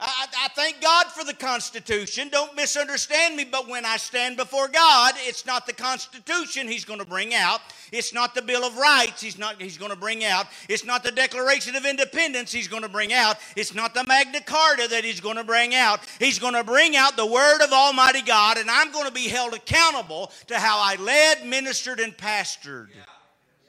I, 0.00 0.26
thank 0.68 0.82
God 0.82 1.06
for 1.06 1.24
the 1.24 1.32
Constitution. 1.32 2.28
Don't 2.28 2.54
misunderstand 2.54 3.36
me, 3.36 3.44
but 3.44 3.68
when 3.68 3.86
I 3.86 3.96
stand 3.96 4.36
before 4.36 4.68
God, 4.68 5.14
it's 5.20 5.46
not 5.46 5.66
the 5.66 5.72
Constitution 5.72 6.68
He's 6.68 6.84
going 6.84 6.98
to 6.98 7.06
bring 7.06 7.34
out. 7.34 7.60
It's 7.90 8.12
not 8.12 8.34
the 8.34 8.42
Bill 8.42 8.64
of 8.64 8.76
Rights 8.76 9.22
He's 9.22 9.38
not 9.38 9.60
He's 9.62 9.78
going 9.78 9.92
to 9.92 9.96
bring 9.96 10.24
out. 10.24 10.46
It's 10.68 10.84
not 10.84 11.02
the 11.02 11.10
Declaration 11.10 11.74
of 11.74 11.86
Independence 11.86 12.52
He's 12.52 12.68
going 12.68 12.82
to 12.82 12.88
bring 12.88 13.14
out. 13.14 13.38
It's 13.56 13.74
not 13.74 13.94
the 13.94 14.04
Magna 14.04 14.42
Carta 14.42 14.88
that 14.88 15.04
He's 15.04 15.20
going 15.20 15.36
to 15.36 15.44
bring 15.44 15.74
out. 15.74 16.00
He's 16.18 16.38
going 16.38 16.54
to 16.54 16.64
bring 16.64 16.96
out 16.96 17.16
the 17.16 17.26
Word 17.26 17.62
of 17.62 17.72
Almighty 17.72 18.22
God, 18.22 18.58
and 18.58 18.70
I'm 18.70 18.92
going 18.92 19.06
to 19.06 19.12
be 19.12 19.28
held 19.28 19.54
accountable 19.54 20.30
to 20.48 20.58
how 20.58 20.78
I 20.82 20.96
led, 20.96 21.46
ministered, 21.46 21.98
and 21.98 22.14
pastored 22.14 22.88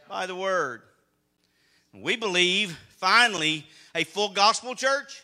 by 0.10 0.26
the 0.26 0.36
Word. 0.36 0.82
We 1.94 2.18
believe, 2.18 2.78
finally, 2.98 3.66
a 3.96 4.04
full 4.04 4.30
gospel 4.30 4.76
church 4.76 5.24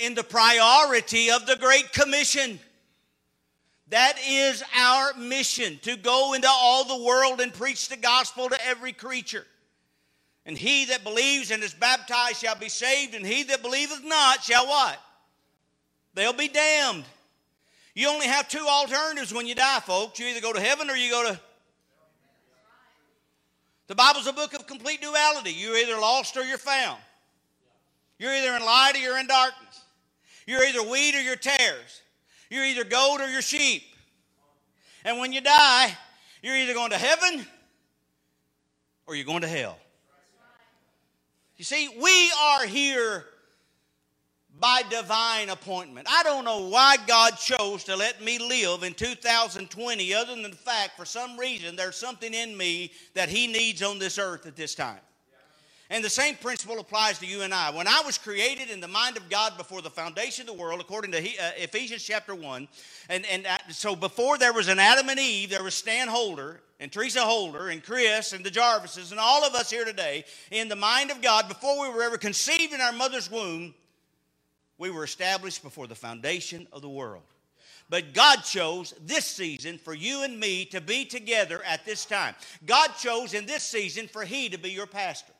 in 0.00 0.14
the 0.14 0.24
priority 0.24 1.30
of 1.30 1.46
the 1.46 1.56
Great 1.56 1.92
Commission. 1.92 2.58
That 3.88 4.16
is 4.26 4.62
our 4.76 5.14
mission 5.14 5.78
to 5.82 5.96
go 5.96 6.32
into 6.34 6.48
all 6.48 6.84
the 6.84 7.04
world 7.04 7.40
and 7.40 7.52
preach 7.52 7.88
the 7.88 7.96
gospel 7.96 8.48
to 8.48 8.66
every 8.66 8.92
creature. 8.92 9.46
And 10.46 10.56
he 10.56 10.86
that 10.86 11.04
believes 11.04 11.50
and 11.50 11.62
is 11.62 11.74
baptized 11.74 12.40
shall 12.40 12.56
be 12.56 12.68
saved, 12.68 13.14
and 13.14 13.26
he 13.26 13.42
that 13.44 13.62
believeth 13.62 14.02
not 14.04 14.42
shall 14.42 14.66
what? 14.66 14.98
They'll 16.14 16.32
be 16.32 16.48
damned. 16.48 17.04
You 17.94 18.08
only 18.08 18.26
have 18.26 18.48
two 18.48 18.66
alternatives 18.68 19.34
when 19.34 19.46
you 19.46 19.54
die, 19.54 19.80
folks. 19.80 20.18
You 20.18 20.26
either 20.26 20.40
go 20.40 20.52
to 20.52 20.60
heaven 20.60 20.88
or 20.88 20.94
you 20.94 21.10
go 21.10 21.30
to. 21.30 21.40
The 23.88 23.94
Bible's 23.96 24.28
a 24.28 24.32
book 24.32 24.54
of 24.54 24.68
complete 24.68 25.02
duality. 25.02 25.50
You're 25.50 25.76
either 25.76 25.98
lost 25.98 26.36
or 26.36 26.44
you're 26.44 26.58
found. 26.58 27.00
You're 28.20 28.34
either 28.34 28.54
in 28.54 28.64
light 28.64 28.92
or 28.94 28.98
you're 28.98 29.18
in 29.18 29.26
darkness. 29.26 29.69
You're 30.50 30.64
either 30.64 30.82
wheat 30.82 31.14
or 31.14 31.20
you're 31.20 31.36
tares. 31.36 32.02
You're 32.50 32.64
either 32.64 32.82
gold 32.82 33.20
or 33.20 33.30
you're 33.30 33.40
sheep. 33.40 33.84
And 35.04 35.20
when 35.20 35.32
you 35.32 35.40
die, 35.40 35.96
you're 36.42 36.56
either 36.56 36.74
going 36.74 36.90
to 36.90 36.98
heaven 36.98 37.46
or 39.06 39.14
you're 39.14 39.26
going 39.26 39.42
to 39.42 39.48
hell. 39.48 39.78
You 41.56 41.62
see, 41.62 41.88
we 42.02 42.32
are 42.42 42.66
here 42.66 43.26
by 44.58 44.82
divine 44.90 45.50
appointment. 45.50 46.08
I 46.10 46.24
don't 46.24 46.44
know 46.44 46.66
why 46.66 46.96
God 47.06 47.36
chose 47.36 47.84
to 47.84 47.94
let 47.94 48.20
me 48.20 48.40
live 48.40 48.82
in 48.82 48.94
2020 48.94 50.14
other 50.14 50.32
than 50.34 50.42
the 50.42 50.56
fact 50.56 50.96
for 50.96 51.04
some 51.04 51.38
reason 51.38 51.76
there's 51.76 51.94
something 51.94 52.34
in 52.34 52.56
me 52.56 52.90
that 53.14 53.28
he 53.28 53.46
needs 53.46 53.84
on 53.84 54.00
this 54.00 54.18
earth 54.18 54.46
at 54.46 54.56
this 54.56 54.74
time. 54.74 54.98
And 55.92 56.04
the 56.04 56.10
same 56.10 56.36
principle 56.36 56.78
applies 56.78 57.18
to 57.18 57.26
you 57.26 57.42
and 57.42 57.52
I. 57.52 57.70
When 57.70 57.88
I 57.88 58.00
was 58.06 58.16
created 58.16 58.70
in 58.70 58.80
the 58.80 58.86
mind 58.86 59.16
of 59.16 59.28
God 59.28 59.58
before 59.58 59.82
the 59.82 59.90
foundation 59.90 60.48
of 60.48 60.54
the 60.54 60.62
world, 60.62 60.80
according 60.80 61.10
to 61.10 61.18
uh, 61.18 61.50
Ephesians 61.56 62.04
chapter 62.04 62.32
1, 62.32 62.68
and, 63.08 63.26
and 63.26 63.44
so 63.70 63.96
before 63.96 64.38
there 64.38 64.52
was 64.52 64.68
an 64.68 64.78
Adam 64.78 65.08
and 65.08 65.18
Eve, 65.18 65.50
there 65.50 65.64
was 65.64 65.74
Stan 65.74 66.06
Holder 66.06 66.60
and 66.78 66.92
Teresa 66.92 67.22
Holder 67.22 67.70
and 67.70 67.82
Chris 67.82 68.32
and 68.32 68.44
the 68.44 68.50
Jarvises 68.50 69.10
and 69.10 69.18
all 69.18 69.44
of 69.44 69.56
us 69.56 69.68
here 69.68 69.84
today, 69.84 70.24
in 70.52 70.68
the 70.68 70.76
mind 70.76 71.10
of 71.10 71.20
God, 71.20 71.48
before 71.48 71.80
we 71.80 71.92
were 71.92 72.04
ever 72.04 72.18
conceived 72.18 72.72
in 72.72 72.80
our 72.80 72.92
mother's 72.92 73.28
womb, 73.28 73.74
we 74.78 74.90
were 74.90 75.02
established 75.02 75.60
before 75.60 75.88
the 75.88 75.96
foundation 75.96 76.68
of 76.72 76.82
the 76.82 76.88
world. 76.88 77.24
But 77.88 78.14
God 78.14 78.44
chose 78.44 78.94
this 79.04 79.26
season 79.26 79.76
for 79.76 79.92
you 79.92 80.22
and 80.22 80.38
me 80.38 80.66
to 80.66 80.80
be 80.80 81.04
together 81.04 81.60
at 81.64 81.84
this 81.84 82.04
time. 82.06 82.36
God 82.64 82.90
chose 82.96 83.34
in 83.34 83.44
this 83.44 83.64
season 83.64 84.06
for 84.06 84.22
He 84.22 84.48
to 84.50 84.56
be 84.56 84.70
your 84.70 84.86
pastor. 84.86 85.32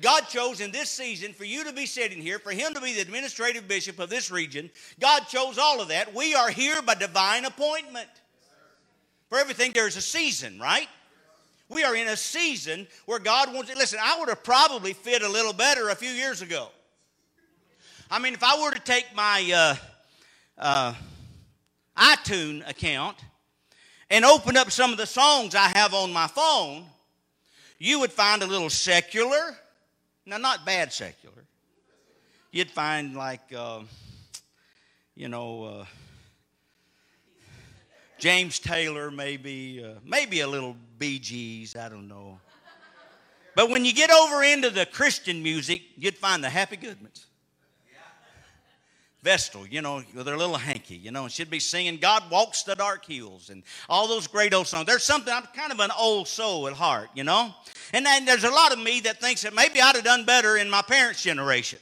God 0.00 0.22
chose 0.28 0.60
in 0.60 0.70
this 0.70 0.90
season 0.90 1.32
for 1.32 1.44
you 1.44 1.64
to 1.64 1.72
be 1.72 1.86
sitting 1.86 2.20
here, 2.20 2.38
for 2.38 2.52
Him 2.52 2.74
to 2.74 2.80
be 2.80 2.94
the 2.94 3.00
administrative 3.00 3.66
bishop 3.66 3.98
of 3.98 4.10
this 4.10 4.30
region. 4.30 4.70
God 5.00 5.26
chose 5.28 5.58
all 5.58 5.80
of 5.80 5.88
that. 5.88 6.14
We 6.14 6.34
are 6.34 6.50
here 6.50 6.82
by 6.82 6.94
divine 6.94 7.44
appointment. 7.44 8.08
For 9.28 9.38
everything, 9.38 9.72
there's 9.72 9.96
a 9.96 10.02
season, 10.02 10.58
right? 10.60 10.88
We 11.68 11.82
are 11.82 11.96
in 11.96 12.06
a 12.08 12.16
season 12.16 12.86
where 13.06 13.18
God 13.18 13.52
wants 13.52 13.70
to. 13.70 13.76
Listen, 13.76 13.98
I 14.02 14.18
would 14.20 14.28
have 14.28 14.44
probably 14.44 14.92
fit 14.92 15.22
a 15.22 15.28
little 15.28 15.52
better 15.52 15.88
a 15.88 15.96
few 15.96 16.10
years 16.10 16.42
ago. 16.42 16.68
I 18.10 18.20
mean, 18.20 18.34
if 18.34 18.42
I 18.44 18.62
were 18.62 18.70
to 18.70 18.80
take 18.80 19.06
my 19.16 19.50
uh, 19.52 19.74
uh, 20.58 20.94
iTunes 21.96 22.68
account 22.68 23.16
and 24.10 24.24
open 24.24 24.56
up 24.56 24.70
some 24.70 24.92
of 24.92 24.98
the 24.98 25.06
songs 25.06 25.56
I 25.56 25.68
have 25.68 25.92
on 25.92 26.12
my 26.12 26.28
phone, 26.28 26.84
you 27.78 27.98
would 28.00 28.12
find 28.12 28.42
a 28.42 28.46
little 28.46 28.70
secular, 28.70 29.58
now, 30.26 30.38
not 30.38 30.66
bad 30.66 30.92
secular. 30.92 31.44
You'd 32.50 32.70
find 32.70 33.16
like, 33.16 33.52
uh, 33.56 33.82
you 35.14 35.28
know, 35.28 35.64
uh, 35.64 35.84
James 38.18 38.58
Taylor, 38.58 39.12
maybe, 39.12 39.84
uh, 39.84 40.00
maybe 40.04 40.40
a 40.40 40.48
little 40.48 40.76
Bee 40.98 41.20
Gees, 41.20 41.76
I 41.76 41.88
don't 41.88 42.08
know. 42.08 42.40
But 43.54 43.70
when 43.70 43.84
you 43.84 43.92
get 43.92 44.10
over 44.10 44.42
into 44.42 44.68
the 44.68 44.84
Christian 44.84 45.42
music, 45.42 45.82
you'd 45.96 46.18
find 46.18 46.42
the 46.42 46.50
Happy 46.50 46.76
Goodmans. 46.76 47.25
Vestal, 49.26 49.66
you 49.66 49.82
know, 49.82 50.04
with 50.14 50.24
their 50.24 50.36
little 50.36 50.56
hanky, 50.56 50.94
you 50.94 51.10
know, 51.10 51.24
and 51.24 51.32
she'd 51.32 51.50
be 51.50 51.58
singing 51.58 51.96
God 51.96 52.22
Walks 52.30 52.62
the 52.62 52.76
Dark 52.76 53.04
Hills 53.04 53.50
and 53.50 53.64
all 53.88 54.06
those 54.06 54.28
great 54.28 54.54
old 54.54 54.68
songs. 54.68 54.86
There's 54.86 55.02
something, 55.02 55.32
I'm 55.34 55.42
kind 55.52 55.72
of 55.72 55.80
an 55.80 55.90
old 55.98 56.28
soul 56.28 56.68
at 56.68 56.74
heart, 56.74 57.08
you 57.12 57.24
know? 57.24 57.52
And 57.92 58.06
then 58.06 58.24
there's 58.24 58.44
a 58.44 58.50
lot 58.50 58.72
of 58.72 58.78
me 58.78 59.00
that 59.00 59.20
thinks 59.20 59.42
that 59.42 59.52
maybe 59.52 59.80
I'd 59.80 59.96
have 59.96 60.04
done 60.04 60.26
better 60.26 60.56
in 60.56 60.70
my 60.70 60.80
parents' 60.80 61.24
generation. 61.24 61.80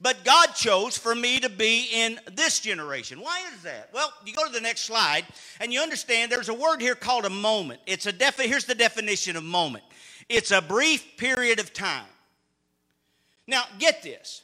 But 0.00 0.24
God 0.24 0.54
chose 0.54 0.96
for 0.96 1.14
me 1.14 1.40
to 1.40 1.50
be 1.50 1.90
in 1.92 2.18
this 2.32 2.58
generation. 2.58 3.20
Why 3.20 3.42
is 3.54 3.62
that? 3.64 3.90
Well, 3.92 4.10
you 4.24 4.32
go 4.32 4.46
to 4.46 4.52
the 4.52 4.58
next 4.58 4.84
slide 4.84 5.26
and 5.60 5.70
you 5.70 5.82
understand 5.82 6.32
there's 6.32 6.48
a 6.48 6.54
word 6.54 6.80
here 6.80 6.94
called 6.94 7.26
a 7.26 7.30
moment. 7.30 7.82
It's 7.84 8.06
a 8.06 8.12
defi- 8.12 8.48
here's 8.48 8.64
the 8.64 8.74
definition 8.74 9.36
of 9.36 9.44
moment. 9.44 9.84
It's 10.30 10.52
a 10.52 10.62
brief 10.62 11.18
period 11.18 11.60
of 11.60 11.74
time. 11.74 12.06
Now, 13.46 13.64
get 13.78 14.02
this. 14.02 14.42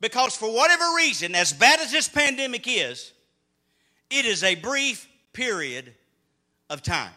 Because 0.00 0.36
for 0.36 0.52
whatever 0.52 0.84
reason, 0.96 1.34
as 1.34 1.52
bad 1.52 1.80
as 1.80 1.90
this 1.90 2.08
pandemic 2.08 2.66
is, 2.66 3.12
it 4.10 4.24
is 4.24 4.44
a 4.44 4.54
brief 4.54 5.08
period 5.32 5.92
of 6.70 6.82
time. 6.82 7.12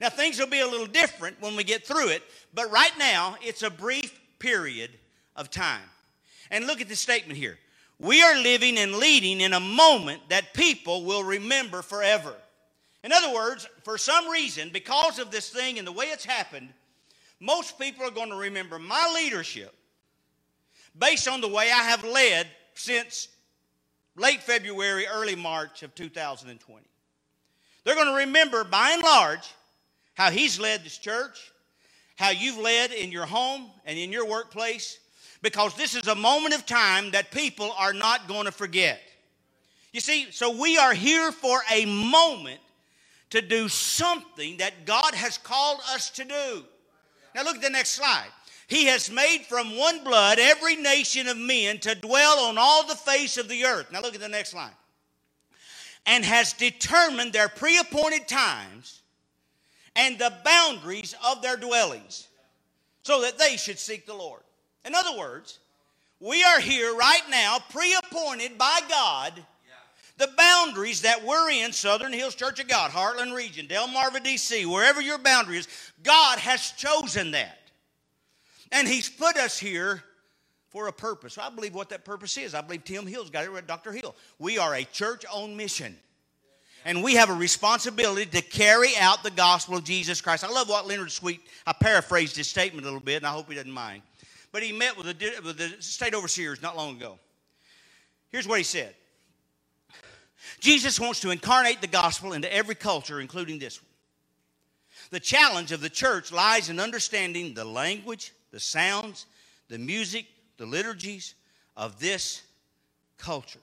Now, 0.00 0.08
things 0.10 0.38
will 0.38 0.48
be 0.48 0.60
a 0.60 0.66
little 0.66 0.86
different 0.86 1.40
when 1.40 1.56
we 1.56 1.64
get 1.64 1.86
through 1.86 2.08
it, 2.08 2.22
but 2.52 2.70
right 2.70 2.92
now, 2.98 3.36
it's 3.42 3.62
a 3.62 3.70
brief 3.70 4.18
period 4.38 4.90
of 5.36 5.50
time. 5.50 5.88
And 6.50 6.66
look 6.66 6.80
at 6.80 6.88
the 6.88 6.96
statement 6.96 7.38
here. 7.38 7.58
We 7.98 8.22
are 8.22 8.36
living 8.36 8.76
and 8.78 8.96
leading 8.96 9.40
in 9.40 9.52
a 9.52 9.60
moment 9.60 10.28
that 10.28 10.52
people 10.52 11.04
will 11.04 11.22
remember 11.22 11.80
forever. 11.80 12.34
In 13.04 13.12
other 13.12 13.32
words, 13.32 13.68
for 13.82 13.96
some 13.96 14.28
reason, 14.28 14.70
because 14.72 15.18
of 15.18 15.30
this 15.30 15.48
thing 15.48 15.78
and 15.78 15.86
the 15.86 15.92
way 15.92 16.06
it's 16.06 16.24
happened, 16.24 16.70
most 17.38 17.78
people 17.78 18.04
are 18.04 18.10
going 18.10 18.30
to 18.30 18.36
remember 18.36 18.78
my 18.78 19.12
leadership 19.14 19.74
based 20.98 21.28
on 21.28 21.40
the 21.40 21.48
way 21.48 21.70
I 21.70 21.82
have 21.84 22.04
led 22.04 22.46
since 22.74 23.28
late 24.16 24.42
February, 24.42 25.06
early 25.06 25.34
March 25.34 25.82
of 25.82 25.94
2020. 25.94 26.82
They're 27.84 27.94
going 27.94 28.08
to 28.08 28.14
remember, 28.14 28.64
by 28.64 28.90
and 28.92 29.02
large, 29.02 29.52
how 30.14 30.30
He's 30.30 30.58
led 30.58 30.84
this 30.84 30.98
church, 30.98 31.52
how 32.16 32.30
you've 32.30 32.58
led 32.58 32.92
in 32.92 33.10
your 33.12 33.26
home 33.26 33.70
and 33.84 33.98
in 33.98 34.12
your 34.12 34.26
workplace, 34.26 34.98
because 35.42 35.74
this 35.74 35.94
is 35.94 36.06
a 36.06 36.14
moment 36.14 36.54
of 36.54 36.64
time 36.64 37.10
that 37.10 37.30
people 37.30 37.72
are 37.78 37.92
not 37.92 38.28
going 38.28 38.46
to 38.46 38.52
forget. 38.52 39.00
You 39.92 40.00
see, 40.00 40.30
so 40.30 40.56
we 40.56 40.78
are 40.78 40.94
here 40.94 41.30
for 41.30 41.60
a 41.70 41.84
moment 41.84 42.60
to 43.30 43.42
do 43.42 43.68
something 43.68 44.56
that 44.58 44.86
God 44.86 45.14
has 45.14 45.38
called 45.38 45.80
us 45.92 46.10
to 46.10 46.24
do. 46.24 46.64
Now, 47.34 47.42
look 47.42 47.56
at 47.56 47.62
the 47.62 47.70
next 47.70 47.90
slide. 47.90 48.28
He 48.66 48.86
has 48.86 49.10
made 49.10 49.44
from 49.48 49.76
one 49.76 50.02
blood 50.04 50.38
every 50.38 50.76
nation 50.76 51.28
of 51.28 51.36
men 51.36 51.78
to 51.80 51.94
dwell 51.94 52.40
on 52.46 52.56
all 52.58 52.86
the 52.86 52.94
face 52.94 53.36
of 53.36 53.48
the 53.48 53.64
earth. 53.64 53.92
Now 53.92 54.00
look 54.00 54.14
at 54.14 54.20
the 54.20 54.28
next 54.28 54.54
line. 54.54 54.72
And 56.06 56.24
has 56.24 56.52
determined 56.52 57.32
their 57.32 57.48
pre 57.48 57.78
appointed 57.78 58.28
times 58.28 59.02
and 59.96 60.18
the 60.18 60.32
boundaries 60.44 61.14
of 61.26 61.40
their 61.42 61.56
dwellings 61.56 62.28
so 63.02 63.22
that 63.22 63.38
they 63.38 63.56
should 63.56 63.78
seek 63.78 64.06
the 64.06 64.14
Lord. 64.14 64.42
In 64.84 64.94
other 64.94 65.16
words, 65.18 65.60
we 66.20 66.42
are 66.42 66.60
here 66.60 66.94
right 66.94 67.22
now, 67.30 67.58
pre 67.70 67.94
appointed 67.94 68.56
by 68.58 68.80
God, 68.88 69.32
the 70.16 70.30
boundaries 70.36 71.02
that 71.02 71.24
we're 71.24 71.50
in, 71.50 71.72
Southern 71.72 72.12
Hills 72.12 72.34
Church 72.34 72.60
of 72.60 72.68
God, 72.68 72.90
Heartland 72.90 73.34
region, 73.34 73.66
Delmarva, 73.66 74.22
D.C., 74.22 74.64
wherever 74.64 75.00
your 75.00 75.18
boundary 75.18 75.58
is, 75.58 75.68
God 76.02 76.38
has 76.38 76.70
chosen 76.72 77.32
that. 77.32 77.58
And 78.74 78.86
He's 78.86 79.08
put 79.08 79.38
us 79.38 79.58
here 79.58 80.02
for 80.68 80.88
a 80.88 80.92
purpose. 80.92 81.38
I 81.38 81.48
believe 81.48 81.74
what 81.74 81.88
that 81.90 82.04
purpose 82.04 82.36
is. 82.36 82.54
I 82.54 82.60
believe 82.60 82.84
Tim 82.84 83.06
Hill's 83.06 83.30
got 83.30 83.44
it 83.44 83.50
right, 83.50 83.66
Dr. 83.66 83.92
Hill. 83.92 84.14
We 84.38 84.58
are 84.58 84.74
a 84.74 84.82
church 84.84 85.24
on 85.32 85.56
mission. 85.56 85.96
And 86.84 87.02
we 87.02 87.14
have 87.14 87.30
a 87.30 87.34
responsibility 87.34 88.26
to 88.26 88.42
carry 88.42 88.90
out 88.98 89.22
the 89.22 89.30
gospel 89.30 89.76
of 89.76 89.84
Jesus 89.84 90.20
Christ. 90.20 90.44
I 90.44 90.50
love 90.50 90.68
what 90.68 90.86
Leonard 90.86 91.12
Sweet, 91.12 91.40
I 91.66 91.72
paraphrased 91.72 92.36
his 92.36 92.48
statement 92.48 92.84
a 92.84 92.88
little 92.90 93.00
bit, 93.00 93.18
and 93.18 93.26
I 93.26 93.30
hope 93.30 93.48
he 93.48 93.54
doesn't 93.54 93.70
mind. 93.70 94.02
But 94.52 94.62
he 94.62 94.72
met 94.72 94.96
with 94.96 95.06
the, 95.06 95.32
with 95.42 95.56
the 95.56 95.80
state 95.80 96.12
overseers 96.12 96.60
not 96.60 96.76
long 96.76 96.96
ago. 96.96 97.18
Here's 98.30 98.48
what 98.48 98.58
he 98.58 98.64
said 98.64 98.94
Jesus 100.58 100.98
wants 100.98 101.20
to 101.20 101.30
incarnate 101.30 101.80
the 101.80 101.86
gospel 101.86 102.32
into 102.32 102.52
every 102.52 102.74
culture, 102.74 103.20
including 103.20 103.60
this 103.60 103.80
one. 103.80 103.88
The 105.10 105.20
challenge 105.20 105.70
of 105.70 105.80
the 105.80 105.88
church 105.88 106.32
lies 106.32 106.68
in 106.68 106.80
understanding 106.80 107.54
the 107.54 107.64
language, 107.64 108.32
the 108.54 108.60
sounds, 108.60 109.26
the 109.66 109.78
music, 109.78 110.26
the 110.58 110.64
liturgies 110.64 111.34
of 111.76 111.98
this 111.98 112.42
culture. 113.18 113.58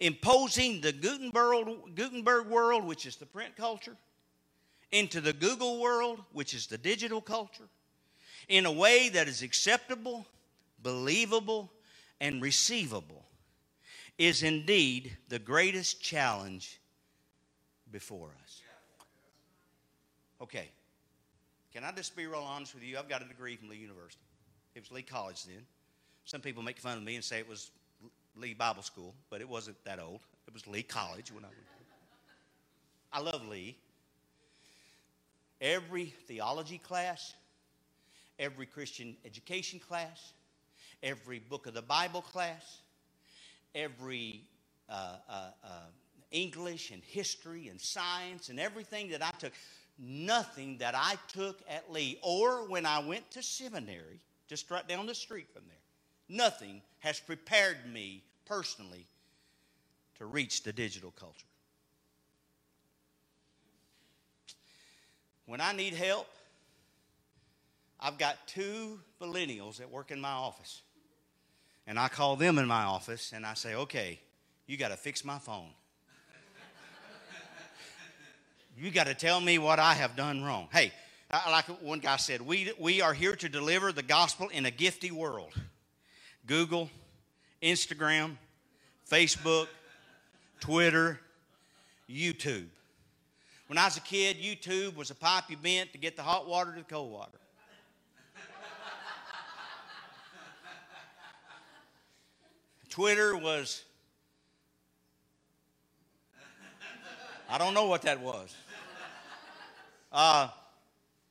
Imposing 0.00 0.80
the 0.80 0.90
Gutenberg, 0.90 1.94
Gutenberg 1.94 2.46
world, 2.46 2.84
which 2.84 3.04
is 3.04 3.16
the 3.16 3.26
print 3.26 3.54
culture, 3.56 3.94
into 4.90 5.20
the 5.20 5.34
Google 5.34 5.80
world, 5.80 6.18
which 6.32 6.54
is 6.54 6.66
the 6.66 6.78
digital 6.78 7.20
culture, 7.20 7.68
in 8.48 8.64
a 8.64 8.72
way 8.72 9.10
that 9.10 9.28
is 9.28 9.42
acceptable, 9.42 10.26
believable, 10.82 11.70
and 12.22 12.40
receivable 12.40 13.26
is 14.16 14.42
indeed 14.42 15.14
the 15.28 15.38
greatest 15.38 16.00
challenge 16.00 16.80
before 17.92 18.30
us. 18.44 18.62
Okay, 20.40 20.70
can 21.74 21.82
I 21.82 21.90
just 21.90 22.16
be 22.16 22.26
real 22.26 22.40
honest 22.40 22.72
with 22.72 22.84
you? 22.84 22.96
I've 22.96 23.08
got 23.08 23.20
a 23.20 23.24
degree 23.24 23.56
from 23.56 23.68
Lee 23.68 23.78
University. 23.78 24.22
It 24.76 24.80
was 24.80 24.92
Lee 24.92 25.02
College 25.02 25.44
then. 25.44 25.62
Some 26.24 26.40
people 26.40 26.62
make 26.62 26.78
fun 26.78 26.96
of 26.96 27.02
me 27.02 27.16
and 27.16 27.24
say 27.24 27.40
it 27.40 27.48
was 27.48 27.72
Lee 28.36 28.54
Bible 28.54 28.82
School, 28.82 29.12
but 29.28 29.40
it 29.40 29.48
wasn't 29.48 29.76
that 29.84 29.98
old. 29.98 30.20
It 30.46 30.54
was 30.54 30.66
Lee 30.68 30.84
College 30.84 31.32
when 31.32 31.44
I 31.44 31.48
went. 31.48 31.58
I 33.12 33.20
love 33.20 33.46
Lee. 33.48 33.76
Every 35.60 36.06
theology 36.28 36.78
class, 36.78 37.34
every 38.38 38.66
Christian 38.66 39.16
education 39.24 39.80
class, 39.80 40.32
every 41.02 41.40
book 41.40 41.66
of 41.66 41.74
the 41.74 41.82
Bible 41.82 42.22
class, 42.22 42.82
every 43.74 44.42
uh, 44.88 45.16
uh, 45.28 45.50
uh, 45.64 45.68
English 46.30 46.92
and 46.92 47.02
history 47.02 47.66
and 47.68 47.80
science 47.80 48.48
and 48.48 48.60
everything 48.60 49.10
that 49.10 49.22
I 49.22 49.30
took. 49.38 49.52
Nothing 49.98 50.78
that 50.78 50.94
I 50.96 51.16
took 51.28 51.60
at 51.68 51.92
Lee 51.92 52.18
or 52.22 52.68
when 52.68 52.84
I 52.84 52.98
went 52.98 53.30
to 53.32 53.42
seminary, 53.42 54.20
just 54.48 54.70
right 54.70 54.86
down 54.86 55.06
the 55.06 55.14
street 55.14 55.46
from 55.52 55.62
there, 55.66 55.76
nothing 56.28 56.82
has 56.98 57.20
prepared 57.20 57.78
me 57.92 58.24
personally 58.44 59.06
to 60.18 60.26
reach 60.26 60.62
the 60.62 60.72
digital 60.72 61.12
culture. 61.12 61.46
When 65.46 65.60
I 65.60 65.72
need 65.72 65.94
help, 65.94 66.26
I've 68.00 68.18
got 68.18 68.46
two 68.46 69.00
millennials 69.20 69.76
that 69.78 69.90
work 69.90 70.10
in 70.10 70.20
my 70.20 70.30
office. 70.30 70.82
And 71.86 71.98
I 71.98 72.08
call 72.08 72.36
them 72.36 72.58
in 72.58 72.66
my 72.66 72.84
office 72.84 73.32
and 73.32 73.44
I 73.44 73.54
say, 73.54 73.74
okay, 73.74 74.18
you 74.66 74.76
got 74.76 74.88
to 74.88 74.96
fix 74.96 75.24
my 75.24 75.38
phone. 75.38 75.68
You 78.76 78.90
got 78.90 79.06
to 79.06 79.14
tell 79.14 79.40
me 79.40 79.58
what 79.58 79.78
I 79.78 79.94
have 79.94 80.16
done 80.16 80.42
wrong. 80.42 80.68
Hey, 80.72 80.92
like 81.32 81.66
one 81.82 82.00
guy 82.00 82.16
said, 82.16 82.40
we, 82.42 82.72
we 82.78 83.00
are 83.00 83.14
here 83.14 83.36
to 83.36 83.48
deliver 83.48 83.92
the 83.92 84.02
gospel 84.02 84.48
in 84.48 84.66
a 84.66 84.70
gifty 84.70 85.10
world. 85.10 85.52
Google, 86.46 86.90
Instagram, 87.62 88.36
Facebook, 89.10 89.68
Twitter, 90.60 91.20
YouTube. 92.08 92.66
When 93.68 93.78
I 93.78 93.86
was 93.86 93.96
a 93.96 94.00
kid, 94.00 94.36
YouTube 94.36 94.96
was 94.96 95.10
a 95.10 95.14
pipe 95.14 95.44
you 95.48 95.56
bent 95.56 95.92
to 95.92 95.98
get 95.98 96.16
the 96.16 96.22
hot 96.22 96.46
water 96.46 96.72
to 96.72 96.78
the 96.78 96.84
cold 96.84 97.10
water. 97.10 97.38
Twitter 102.90 103.36
was, 103.36 103.82
I 107.50 107.58
don't 107.58 107.74
know 107.74 107.86
what 107.86 108.02
that 108.02 108.20
was. 108.20 108.54
Uh, 110.14 110.48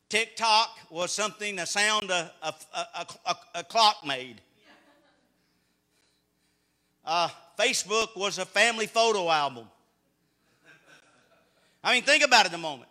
TikTok 0.09 0.77
was 0.89 1.13
something, 1.13 1.57
a 1.57 1.65
sound 1.65 2.11
a, 2.11 2.33
a, 2.41 2.53
a, 3.25 3.35
a 3.55 3.63
clock 3.63 4.05
made. 4.05 4.41
Uh, 7.05 7.29
Facebook 7.57 8.17
was 8.17 8.39
a 8.39 8.45
family 8.45 8.85
photo 8.85 9.29
album. 9.29 9.69
I 11.81 11.93
mean, 11.93 12.03
think 12.03 12.25
about 12.25 12.45
it 12.45 12.53
a 12.53 12.57
moment. 12.57 12.89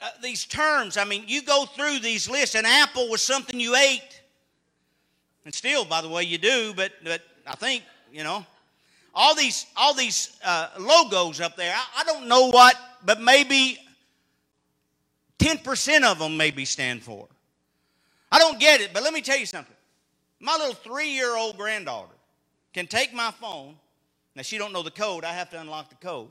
Uh, 0.00 0.10
these 0.20 0.44
terms, 0.44 0.96
I 0.96 1.04
mean, 1.04 1.24
you 1.28 1.40
go 1.42 1.64
through 1.64 2.00
these 2.00 2.28
lists, 2.28 2.56
and 2.56 2.66
apple 2.66 3.08
was 3.08 3.22
something 3.22 3.58
you 3.60 3.76
ate. 3.76 4.20
And 5.44 5.54
still, 5.54 5.84
by 5.84 6.00
the 6.00 6.08
way, 6.08 6.24
you 6.24 6.38
do, 6.38 6.72
but, 6.74 6.90
but 7.04 7.22
I 7.46 7.54
think, 7.54 7.84
you 8.12 8.24
know, 8.24 8.44
all 9.14 9.36
these, 9.36 9.66
all 9.76 9.94
these 9.94 10.36
uh, 10.44 10.70
logos 10.80 11.40
up 11.40 11.56
there, 11.56 11.72
I, 11.72 12.00
I 12.00 12.04
don't 12.04 12.26
know 12.26 12.50
what, 12.50 12.76
but 13.04 13.20
maybe 13.20 13.78
10% 15.44 16.04
of 16.04 16.18
them 16.18 16.38
maybe 16.38 16.64
stand 16.64 17.02
for. 17.02 17.28
I 18.32 18.38
don't 18.38 18.58
get 18.58 18.80
it, 18.80 18.94
but 18.94 19.02
let 19.02 19.12
me 19.12 19.20
tell 19.20 19.36
you 19.36 19.44
something. 19.44 19.76
My 20.40 20.56
little 20.56 20.74
three-year-old 20.74 21.58
granddaughter 21.58 22.14
can 22.72 22.86
take 22.86 23.12
my 23.12 23.30
phone. 23.30 23.76
Now 24.34 24.40
she 24.40 24.56
don't 24.56 24.72
know 24.72 24.82
the 24.82 24.90
code. 24.90 25.22
I 25.22 25.34
have 25.34 25.50
to 25.50 25.60
unlock 25.60 25.90
the 25.90 25.96
code. 25.96 26.30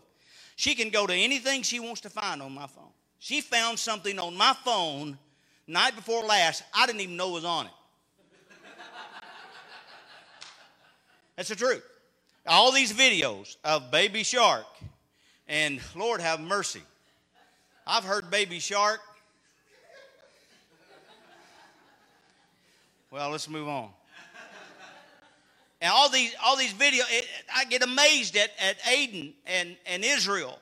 She 0.56 0.74
can 0.74 0.90
go 0.90 1.06
to 1.06 1.14
anything 1.14 1.62
she 1.62 1.80
wants 1.80 2.02
to 2.02 2.10
find 2.10 2.42
on 2.42 2.54
my 2.54 2.66
phone. 2.66 2.90
She 3.20 3.40
found 3.40 3.78
something 3.78 4.18
on 4.18 4.36
my 4.36 4.56
phone 4.66 5.20
night 5.68 5.96
before 5.96 6.24
last 6.24 6.64
I 6.74 6.88
didn't 6.88 7.02
even 7.02 7.16
know 7.16 7.30
was 7.30 7.46
on 7.46 7.68
it. 7.68 7.72
That's 11.36 11.50
the 11.50 11.56
truth. 11.56 11.84
All 12.48 12.72
these 12.72 12.92
videos 12.92 13.58
of 13.64 13.92
Baby 13.92 14.24
Shark 14.24 14.66
and 15.48 15.80
Lord 15.96 16.20
have 16.20 16.40
mercy. 16.40 16.82
I've 17.86 18.04
heard 18.04 18.30
Baby 18.30 18.60
Shark. 18.60 19.00
Well, 23.12 23.30
let's 23.30 23.50
move 23.50 23.68
on. 23.68 23.90
And 25.82 25.92
all 25.92 26.10
these, 26.10 26.34
all 26.44 26.56
these 26.56 26.74
videos, 26.74 27.04
I 27.54 27.66
get 27.66 27.84
amazed 27.84 28.38
at, 28.38 28.52
at 28.58 28.80
Aiden 28.84 29.34
and, 29.46 29.76
and 29.86 30.04
Israel 30.04 30.60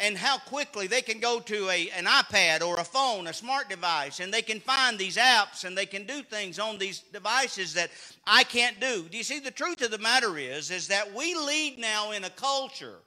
and 0.00 0.16
how 0.16 0.38
quickly 0.38 0.86
they 0.86 1.02
can 1.02 1.18
go 1.18 1.40
to 1.40 1.68
a, 1.70 1.90
an 1.90 2.04
iPad 2.04 2.62
or 2.62 2.78
a 2.78 2.84
phone, 2.84 3.26
a 3.26 3.32
smart 3.32 3.68
device, 3.68 4.20
and 4.20 4.32
they 4.32 4.42
can 4.42 4.60
find 4.60 4.96
these 4.96 5.16
apps 5.16 5.64
and 5.64 5.76
they 5.76 5.86
can 5.86 6.06
do 6.06 6.22
things 6.22 6.58
on 6.58 6.78
these 6.78 7.00
devices 7.12 7.74
that 7.74 7.90
I 8.26 8.44
can't 8.44 8.78
do. 8.78 9.08
Do 9.10 9.16
you 9.16 9.24
see 9.24 9.40
the 9.40 9.50
truth 9.50 9.82
of 9.82 9.90
the 9.90 9.98
matter 9.98 10.38
is 10.38 10.70
is 10.70 10.86
that 10.88 11.12
we 11.12 11.34
lead 11.34 11.78
now 11.78 12.12
in 12.12 12.24
a 12.24 12.30
culture 12.30 12.98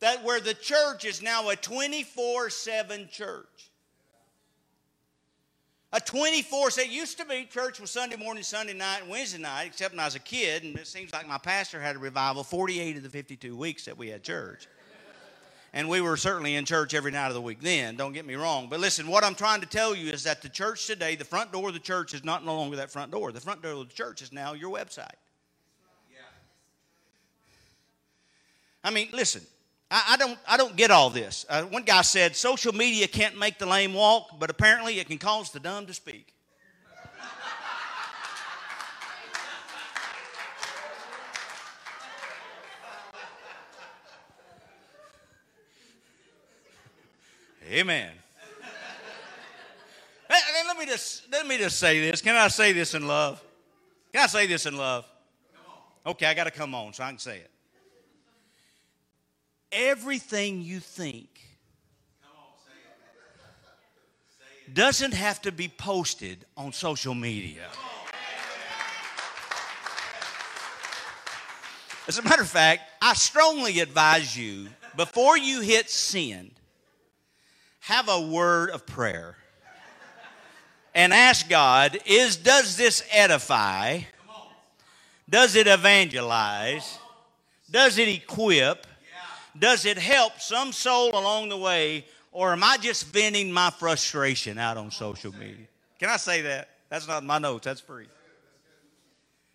that 0.00 0.22
where 0.22 0.40
the 0.40 0.54
church 0.54 1.04
is 1.04 1.22
now 1.22 1.48
a 1.48 1.56
24/7 1.56 3.08
church. 3.10 3.70
A 5.92 6.00
24 6.00 6.70
it 6.76 6.88
used 6.88 7.18
to 7.18 7.24
be 7.24 7.46
church 7.46 7.78
was 7.78 7.88
Sunday 7.88 8.16
morning, 8.16 8.42
Sunday 8.42 8.72
night, 8.72 9.02
and 9.02 9.08
Wednesday 9.08 9.38
night, 9.38 9.66
except 9.66 9.94
when 9.94 10.00
I 10.00 10.06
was 10.06 10.16
a 10.16 10.18
kid, 10.18 10.64
and 10.64 10.76
it 10.76 10.88
seems 10.88 11.12
like 11.12 11.28
my 11.28 11.38
pastor 11.38 11.80
had 11.80 11.94
a 11.94 12.00
revival 12.00 12.42
48 12.42 12.96
of 12.96 13.04
the 13.04 13.08
52 13.08 13.56
weeks 13.56 13.84
that 13.84 13.96
we 13.96 14.08
had 14.08 14.24
church. 14.24 14.66
And 15.72 15.88
we 15.88 16.00
were 16.00 16.16
certainly 16.16 16.56
in 16.56 16.64
church 16.64 16.94
every 16.94 17.12
night 17.12 17.28
of 17.28 17.34
the 17.34 17.40
week 17.40 17.60
then, 17.60 17.96
don't 17.96 18.12
get 18.12 18.26
me 18.26 18.34
wrong. 18.34 18.68
But 18.68 18.80
listen, 18.80 19.06
what 19.06 19.22
I'm 19.22 19.36
trying 19.36 19.60
to 19.60 19.66
tell 19.66 19.94
you 19.94 20.12
is 20.12 20.24
that 20.24 20.42
the 20.42 20.48
church 20.48 20.86
today, 20.86 21.14
the 21.14 21.24
front 21.24 21.52
door 21.52 21.68
of 21.68 21.74
the 21.74 21.80
church 21.80 22.12
is 22.12 22.24
not 22.24 22.44
no 22.44 22.56
longer 22.56 22.76
that 22.76 22.90
front 22.90 23.12
door. 23.12 23.30
The 23.30 23.40
front 23.40 23.62
door 23.62 23.72
of 23.72 23.88
the 23.88 23.94
church 23.94 24.20
is 24.20 24.32
now 24.32 24.52
your 24.52 24.76
website. 24.76 25.14
I 28.82 28.90
mean, 28.90 29.08
listen, 29.12 29.46
I, 29.94 30.14
I, 30.14 30.16
don't, 30.16 30.36
I 30.44 30.56
don't 30.56 30.74
get 30.74 30.90
all 30.90 31.08
this. 31.08 31.46
Uh, 31.48 31.62
one 31.62 31.84
guy 31.84 32.02
said 32.02 32.34
social 32.34 32.74
media 32.74 33.06
can't 33.06 33.38
make 33.38 33.60
the 33.60 33.66
lame 33.66 33.94
walk, 33.94 34.40
but 34.40 34.50
apparently 34.50 34.98
it 34.98 35.06
can 35.06 35.18
cause 35.18 35.52
the 35.52 35.60
dumb 35.60 35.86
to 35.86 35.94
speak. 35.94 36.34
Amen. 47.70 48.10
let 50.66 50.76
me 50.76 50.86
just 50.86 51.30
let 51.30 51.46
me 51.46 51.56
just 51.56 51.78
say 51.78 52.00
this. 52.00 52.20
Can 52.20 52.34
I 52.34 52.48
say 52.48 52.72
this 52.72 52.94
in 52.94 53.06
love? 53.06 53.42
Can 54.12 54.24
I 54.24 54.26
say 54.26 54.48
this 54.48 54.66
in 54.66 54.76
love? 54.76 55.06
Okay, 56.04 56.26
I 56.26 56.34
got 56.34 56.44
to 56.44 56.50
come 56.50 56.74
on 56.74 56.92
so 56.92 57.04
I 57.04 57.10
can 57.10 57.18
say 57.18 57.38
it 57.38 57.50
everything 59.74 60.62
you 60.62 60.80
think 60.80 61.28
doesn't 64.72 65.12
have 65.12 65.42
to 65.42 65.52
be 65.52 65.68
posted 65.68 66.44
on 66.56 66.72
social 66.72 67.14
media. 67.14 67.66
As 72.06 72.18
a 72.18 72.22
matter 72.22 72.42
of 72.42 72.48
fact, 72.48 72.82
I 73.00 73.14
strongly 73.14 73.80
advise 73.80 74.36
you 74.36 74.68
before 74.96 75.36
you 75.36 75.60
hit 75.60 75.90
send, 75.90 76.50
have 77.80 78.08
a 78.08 78.20
word 78.20 78.70
of 78.70 78.86
prayer 78.86 79.36
and 80.94 81.12
ask 81.12 81.48
God, 81.48 81.98
is 82.06 82.36
does 82.36 82.76
this 82.76 83.02
edify? 83.10 84.00
Does 85.28 85.56
it 85.56 85.66
evangelize? 85.66 86.98
Does 87.70 87.98
it 87.98 88.08
equip? 88.08 88.86
Does 89.58 89.84
it 89.84 89.98
help 89.98 90.40
some 90.40 90.72
soul 90.72 91.10
along 91.10 91.48
the 91.48 91.56
way, 91.56 92.06
or 92.32 92.52
am 92.52 92.64
I 92.64 92.76
just 92.76 93.06
venting 93.06 93.52
my 93.52 93.70
frustration 93.70 94.58
out 94.58 94.76
on 94.76 94.90
social 94.90 95.32
media? 95.32 95.66
Can 95.98 96.10
I 96.10 96.16
say 96.16 96.42
that? 96.42 96.70
That's 96.88 97.06
not 97.06 97.24
my 97.24 97.38
notes, 97.38 97.64
that's 97.64 97.80
free. 97.80 98.06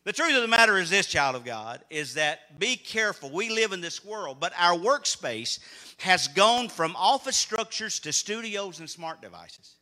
The 0.06 0.14
truth 0.14 0.36
of 0.36 0.42
the 0.42 0.48
matter 0.48 0.78
is 0.78 0.90
this, 0.90 1.06
child 1.06 1.36
of 1.36 1.44
God, 1.44 1.82
is 1.90 2.14
that 2.14 2.58
be 2.58 2.78
careful. 2.78 3.30
We 3.30 3.50
live 3.50 3.74
in 3.74 3.82
this 3.82 4.04
world, 4.04 4.38
but 4.40 4.54
our 4.58 4.78
workspace 4.78 5.60
has 5.98 6.30
gone 6.30 6.70
from 6.70 6.96
office 6.96 7.36
structures 7.36 8.00
to 8.00 8.14
studios 8.14 8.80
and 8.80 8.90
smart 8.90 9.22
devices. 9.22 9.76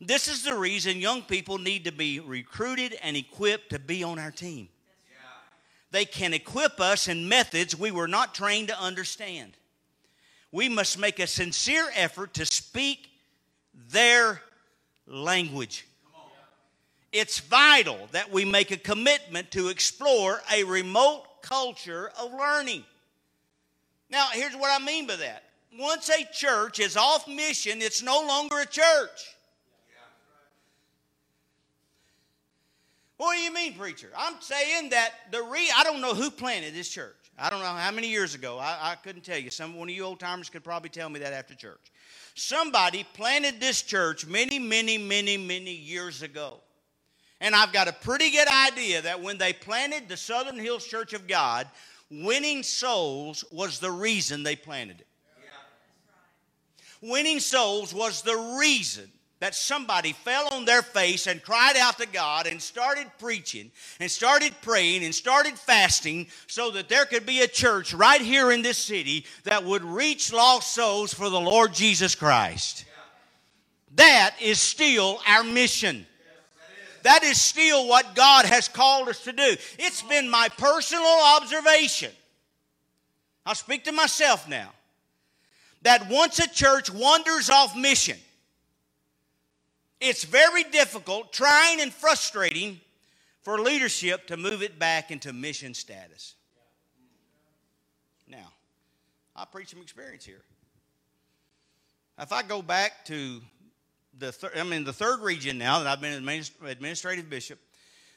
This 0.00 0.28
is 0.28 0.44
the 0.44 0.56
reason 0.56 0.98
young 0.98 1.22
people 1.22 1.58
need 1.58 1.84
to 1.86 1.92
be 1.92 2.20
recruited 2.20 2.96
and 3.02 3.16
equipped 3.16 3.70
to 3.70 3.78
be 3.78 4.04
on 4.04 4.18
our 4.18 4.30
team 4.30 4.68
they 5.92 6.04
can 6.06 6.32
equip 6.34 6.80
us 6.80 7.06
in 7.06 7.28
methods 7.28 7.78
we 7.78 7.90
were 7.90 8.08
not 8.08 8.34
trained 8.34 8.68
to 8.68 8.80
understand. 8.80 9.52
We 10.50 10.68
must 10.68 10.98
make 10.98 11.18
a 11.18 11.26
sincere 11.26 11.86
effort 11.94 12.34
to 12.34 12.46
speak 12.46 13.10
their 13.90 14.42
language. 15.06 15.86
It's 17.12 17.40
vital 17.40 18.08
that 18.12 18.32
we 18.32 18.46
make 18.46 18.70
a 18.70 18.78
commitment 18.78 19.50
to 19.50 19.68
explore 19.68 20.40
a 20.52 20.64
remote 20.64 21.24
culture 21.42 22.10
of 22.18 22.32
learning. 22.32 22.84
Now, 24.10 24.28
here's 24.32 24.54
what 24.54 24.80
I 24.80 24.82
mean 24.82 25.06
by 25.06 25.16
that. 25.16 25.44
Once 25.78 26.10
a 26.10 26.24
church 26.32 26.80
is 26.80 26.96
off 26.96 27.28
mission, 27.28 27.82
it's 27.82 28.02
no 28.02 28.20
longer 28.26 28.60
a 28.60 28.66
church. 28.66 29.31
What 33.22 33.36
do 33.36 33.40
you 33.40 33.54
mean, 33.54 33.74
preacher? 33.74 34.10
I'm 34.18 34.34
saying 34.40 34.90
that 34.90 35.12
the 35.30 35.44
re 35.44 35.70
I 35.76 35.84
don't 35.84 36.00
know 36.00 36.12
who 36.12 36.28
planted 36.28 36.74
this 36.74 36.88
church. 36.88 37.14
I 37.38 37.50
don't 37.50 37.60
know 37.60 37.66
how 37.66 37.92
many 37.92 38.08
years 38.08 38.34
ago. 38.34 38.58
I, 38.58 38.76
I 38.80 38.94
couldn't 38.96 39.22
tell 39.22 39.38
you. 39.38 39.48
Some 39.48 39.76
one 39.76 39.88
of 39.88 39.94
you 39.94 40.02
old 40.02 40.18
timers 40.18 40.50
could 40.50 40.64
probably 40.64 40.88
tell 40.88 41.08
me 41.08 41.20
that 41.20 41.32
after 41.32 41.54
church. 41.54 41.92
Somebody 42.34 43.06
planted 43.14 43.60
this 43.60 43.80
church 43.80 44.26
many, 44.26 44.58
many, 44.58 44.98
many, 44.98 45.36
many 45.36 45.72
years 45.72 46.22
ago. 46.22 46.58
And 47.40 47.54
I've 47.54 47.72
got 47.72 47.86
a 47.86 47.92
pretty 47.92 48.32
good 48.32 48.48
idea 48.48 49.02
that 49.02 49.22
when 49.22 49.38
they 49.38 49.52
planted 49.52 50.08
the 50.08 50.16
Southern 50.16 50.58
Hills 50.58 50.84
Church 50.84 51.12
of 51.12 51.28
God, 51.28 51.68
winning 52.10 52.64
souls 52.64 53.44
was 53.52 53.78
the 53.78 53.92
reason 53.92 54.42
they 54.42 54.56
planted 54.56 54.98
it. 54.98 55.06
Winning 57.00 57.38
souls 57.38 57.94
was 57.94 58.22
the 58.22 58.56
reason 58.58 59.12
that 59.42 59.56
somebody 59.56 60.12
fell 60.12 60.54
on 60.54 60.64
their 60.64 60.82
face 60.82 61.26
and 61.26 61.42
cried 61.42 61.76
out 61.76 61.98
to 61.98 62.06
God 62.06 62.46
and 62.46 62.62
started 62.62 63.10
preaching 63.18 63.72
and 63.98 64.08
started 64.08 64.54
praying 64.62 65.02
and 65.02 65.12
started 65.12 65.58
fasting 65.58 66.28
so 66.46 66.70
that 66.70 66.88
there 66.88 67.04
could 67.06 67.26
be 67.26 67.40
a 67.40 67.48
church 67.48 67.92
right 67.92 68.20
here 68.20 68.52
in 68.52 68.62
this 68.62 68.78
city 68.78 69.26
that 69.42 69.64
would 69.64 69.82
reach 69.82 70.32
lost 70.32 70.72
souls 70.72 71.12
for 71.12 71.28
the 71.28 71.40
Lord 71.40 71.74
Jesus 71.74 72.14
Christ. 72.14 72.84
That 73.96 74.36
is 74.40 74.60
still 74.60 75.18
our 75.26 75.42
mission. 75.42 76.06
That 77.02 77.24
is 77.24 77.40
still 77.40 77.88
what 77.88 78.14
God 78.14 78.46
has 78.46 78.68
called 78.68 79.08
us 79.08 79.24
to 79.24 79.32
do. 79.32 79.56
It's 79.76 80.02
been 80.02 80.30
my 80.30 80.50
personal 80.56 81.18
observation. 81.36 82.12
I'll 83.44 83.56
speak 83.56 83.82
to 83.86 83.92
myself 83.92 84.48
now. 84.48 84.70
That 85.82 86.08
once 86.08 86.38
a 86.38 86.48
church 86.48 86.92
wanders 86.92 87.50
off 87.50 87.76
mission, 87.76 88.18
it's 90.02 90.24
very 90.24 90.64
difficult, 90.64 91.32
trying 91.32 91.80
and 91.80 91.92
frustrating 91.92 92.80
for 93.42 93.60
leadership 93.60 94.26
to 94.26 94.36
move 94.36 94.62
it 94.62 94.78
back 94.78 95.10
into 95.10 95.32
mission 95.32 95.74
status. 95.74 96.34
Now, 98.26 98.52
I 99.36 99.44
preach 99.44 99.70
some 99.70 99.80
experience 99.80 100.24
here. 100.24 100.42
If 102.18 102.32
I 102.32 102.42
go 102.42 102.62
back 102.62 103.04
to 103.06 103.40
the 104.18 104.32
thir- 104.32 104.52
I'm 104.54 104.72
in 104.72 104.84
the 104.84 104.92
third 104.92 105.20
region 105.20 105.56
now 105.56 105.78
that 105.78 105.86
I've 105.86 106.00
been 106.00 106.12
an 106.12 106.28
administrative 106.66 107.30
bishop, 107.30 107.58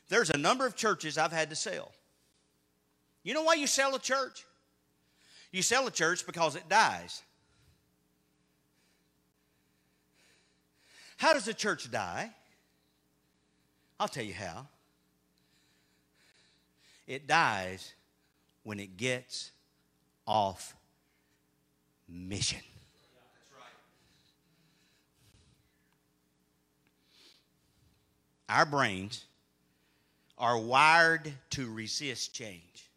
there's 0.10 0.30
a 0.30 0.38
number 0.38 0.66
of 0.66 0.76
churches 0.76 1.18
I've 1.18 1.32
had 1.32 1.50
to 1.52 1.56
sell. 1.56 1.92
You 3.24 3.34
know 3.34 3.44
why 3.44 3.56
you 3.56 3.68
sell 3.68 3.96
a 3.96 4.00
church? 4.00 4.46
You 5.52 5.62
sell 5.62 5.88
a 5.88 5.92
church 5.92 6.26
because 6.26 6.56
it 6.56 6.68
dies. 6.68 7.22
How 11.18 11.34
does 11.34 11.48
a 11.48 11.54
church 11.54 11.90
die? 11.90 12.32
I'll 14.00 14.08
tell 14.08 14.24
you 14.24 14.34
how. 14.34 14.68
It 17.08 17.28
dies 17.28 17.94
when 18.64 18.80
it 18.80 18.98
gets 18.98 19.52
off 20.26 20.76
mission. 22.08 22.60
Our 28.48 28.66
brains 28.66 29.26
are 30.38 30.60
wired 30.60 31.34
to 31.52 31.72
resist 31.72 32.34
change. 32.34 32.90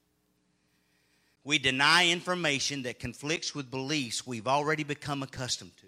We 1.45 1.59
deny 1.59 2.09
information 2.09 2.83
that 2.83 2.99
conflicts 2.99 3.55
with 3.55 3.71
beliefs 3.71 4.27
we've 4.27 4.47
already 4.47 4.85
become 4.85 5.23
accustomed 5.23 5.77
to. 5.79 5.87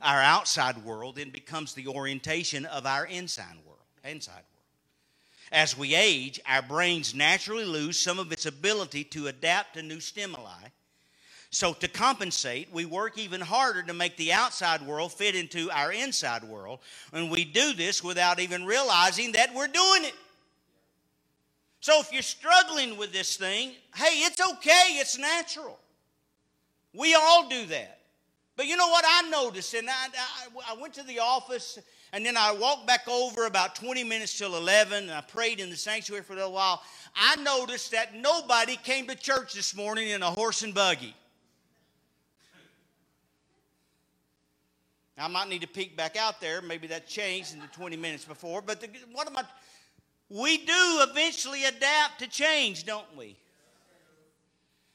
Our 0.00 0.20
outside 0.20 0.84
world 0.84 1.16
then 1.16 1.30
becomes 1.30 1.74
the 1.74 1.88
orientation 1.88 2.66
of 2.66 2.86
our 2.86 3.06
inside 3.06 3.56
world. 3.66 3.78
Inside 4.04 4.32
world. 4.32 4.44
As 5.50 5.76
we 5.76 5.94
age, 5.94 6.40
our 6.46 6.62
brains 6.62 7.14
naturally 7.14 7.64
lose 7.64 7.98
some 7.98 8.18
of 8.18 8.32
its 8.32 8.46
ability 8.46 9.04
to 9.04 9.26
adapt 9.26 9.74
to 9.74 9.82
new 9.82 10.00
stimuli 10.00 10.68
so, 11.50 11.72
to 11.74 11.88
compensate, 11.88 12.70
we 12.72 12.84
work 12.84 13.16
even 13.16 13.40
harder 13.40 13.82
to 13.82 13.94
make 13.94 14.16
the 14.16 14.34
outside 14.34 14.82
world 14.82 15.14
fit 15.14 15.34
into 15.34 15.70
our 15.70 15.90
inside 15.90 16.44
world. 16.44 16.80
And 17.12 17.30
we 17.30 17.44
do 17.44 17.72
this 17.72 18.04
without 18.04 18.38
even 18.38 18.66
realizing 18.66 19.32
that 19.32 19.54
we're 19.54 19.68
doing 19.68 20.04
it. 20.04 20.14
So, 21.80 22.00
if 22.00 22.12
you're 22.12 22.20
struggling 22.20 22.98
with 22.98 23.12
this 23.12 23.36
thing, 23.36 23.72
hey, 23.94 24.24
it's 24.24 24.40
okay, 24.40 24.96
it's 24.96 25.16
natural. 25.16 25.78
We 26.92 27.14
all 27.14 27.48
do 27.48 27.64
that. 27.66 27.97
But 28.58 28.66
you 28.66 28.76
know 28.76 28.88
what 28.88 29.04
I 29.06 29.30
noticed? 29.30 29.72
And 29.74 29.88
I, 29.88 29.92
I, 29.92 30.72
I 30.72 30.80
went 30.80 30.92
to 30.94 31.04
the 31.04 31.20
office 31.20 31.78
and 32.12 32.26
then 32.26 32.36
I 32.36 32.50
walked 32.50 32.88
back 32.88 33.06
over 33.06 33.46
about 33.46 33.76
20 33.76 34.02
minutes 34.02 34.36
till 34.36 34.56
11 34.56 35.04
and 35.04 35.12
I 35.12 35.20
prayed 35.20 35.60
in 35.60 35.70
the 35.70 35.76
sanctuary 35.76 36.24
for 36.24 36.32
a 36.32 36.36
little 36.36 36.52
while. 36.54 36.82
I 37.14 37.36
noticed 37.36 37.92
that 37.92 38.16
nobody 38.16 38.74
came 38.74 39.06
to 39.06 39.14
church 39.14 39.54
this 39.54 39.76
morning 39.76 40.08
in 40.08 40.24
a 40.24 40.30
horse 40.32 40.64
and 40.64 40.74
buggy. 40.74 41.14
I 45.16 45.28
might 45.28 45.48
need 45.48 45.60
to 45.60 45.68
peek 45.68 45.96
back 45.96 46.16
out 46.16 46.40
there. 46.40 46.60
Maybe 46.60 46.88
that 46.88 47.06
changed 47.06 47.54
in 47.54 47.60
the 47.60 47.68
20 47.68 47.96
minutes 47.96 48.24
before. 48.24 48.60
But 48.60 48.80
the, 48.80 48.88
what 49.12 49.28
am 49.28 49.36
I? 49.36 49.44
We 50.30 50.58
do 50.58 51.06
eventually 51.08 51.64
adapt 51.64 52.18
to 52.18 52.26
change, 52.26 52.86
don't 52.86 53.16
we? 53.16 53.36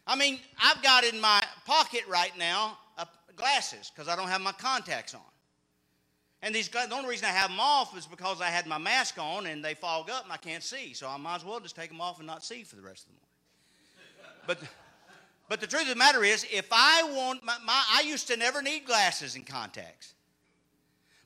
I 0.06 0.18
mean, 0.18 0.42
I've 0.62 0.84
got 0.84 1.06
in 1.06 1.22
my 1.22 1.42
pocket 1.66 2.02
right 2.10 2.38
now 2.38 2.78
glasses 3.36 3.92
because 3.94 4.08
I 4.08 4.16
don't 4.16 4.28
have 4.28 4.42
my 4.42 4.52
contacts 4.52 5.14
on. 5.14 5.22
And 6.42 6.54
these 6.54 6.68
the 6.68 6.94
only 6.94 7.10
reason 7.10 7.26
I 7.26 7.32
have 7.32 7.50
them 7.50 7.60
off 7.60 7.98
is 7.98 8.06
because 8.06 8.42
I 8.42 8.48
had 8.48 8.68
my 8.68 8.78
mask 8.78 9.18
on 9.18 9.46
and 9.46 9.64
they 9.64 9.74
fog 9.74 10.10
up 10.10 10.24
and 10.24 10.34
I 10.34 10.38
can't 10.38 10.64
see. 10.64 10.94
So 10.94 11.08
I 11.08 11.18
might 11.18 11.38
as 11.38 11.46
well 11.46 11.60
just 11.60 11.76
take 11.76 11.90
them 11.90 12.02
off 12.02 12.18
and 12.18 12.28
not 12.28 12.44
see 12.44 12.64
for 12.64 12.76
the 12.76 12.82
rest 12.82 13.06
of 13.06 13.08
the 13.08 13.14
morning. 13.14 13.30
But 14.46 14.58
but 15.50 15.62
the 15.62 15.68
truth 15.68 15.84
of 15.84 15.90
the 15.90 15.96
matter 15.96 16.24
is, 16.24 16.46
if 16.52 16.68
I 16.72 17.04
want, 17.04 17.44
my, 17.44 17.56
my, 17.66 17.84
I 17.94 18.02
used 18.02 18.28
to 18.30 18.38
never 18.38 18.62
need 18.62 18.86
glasses 18.86 19.36
and 19.36 19.46
contacts. 19.46 20.14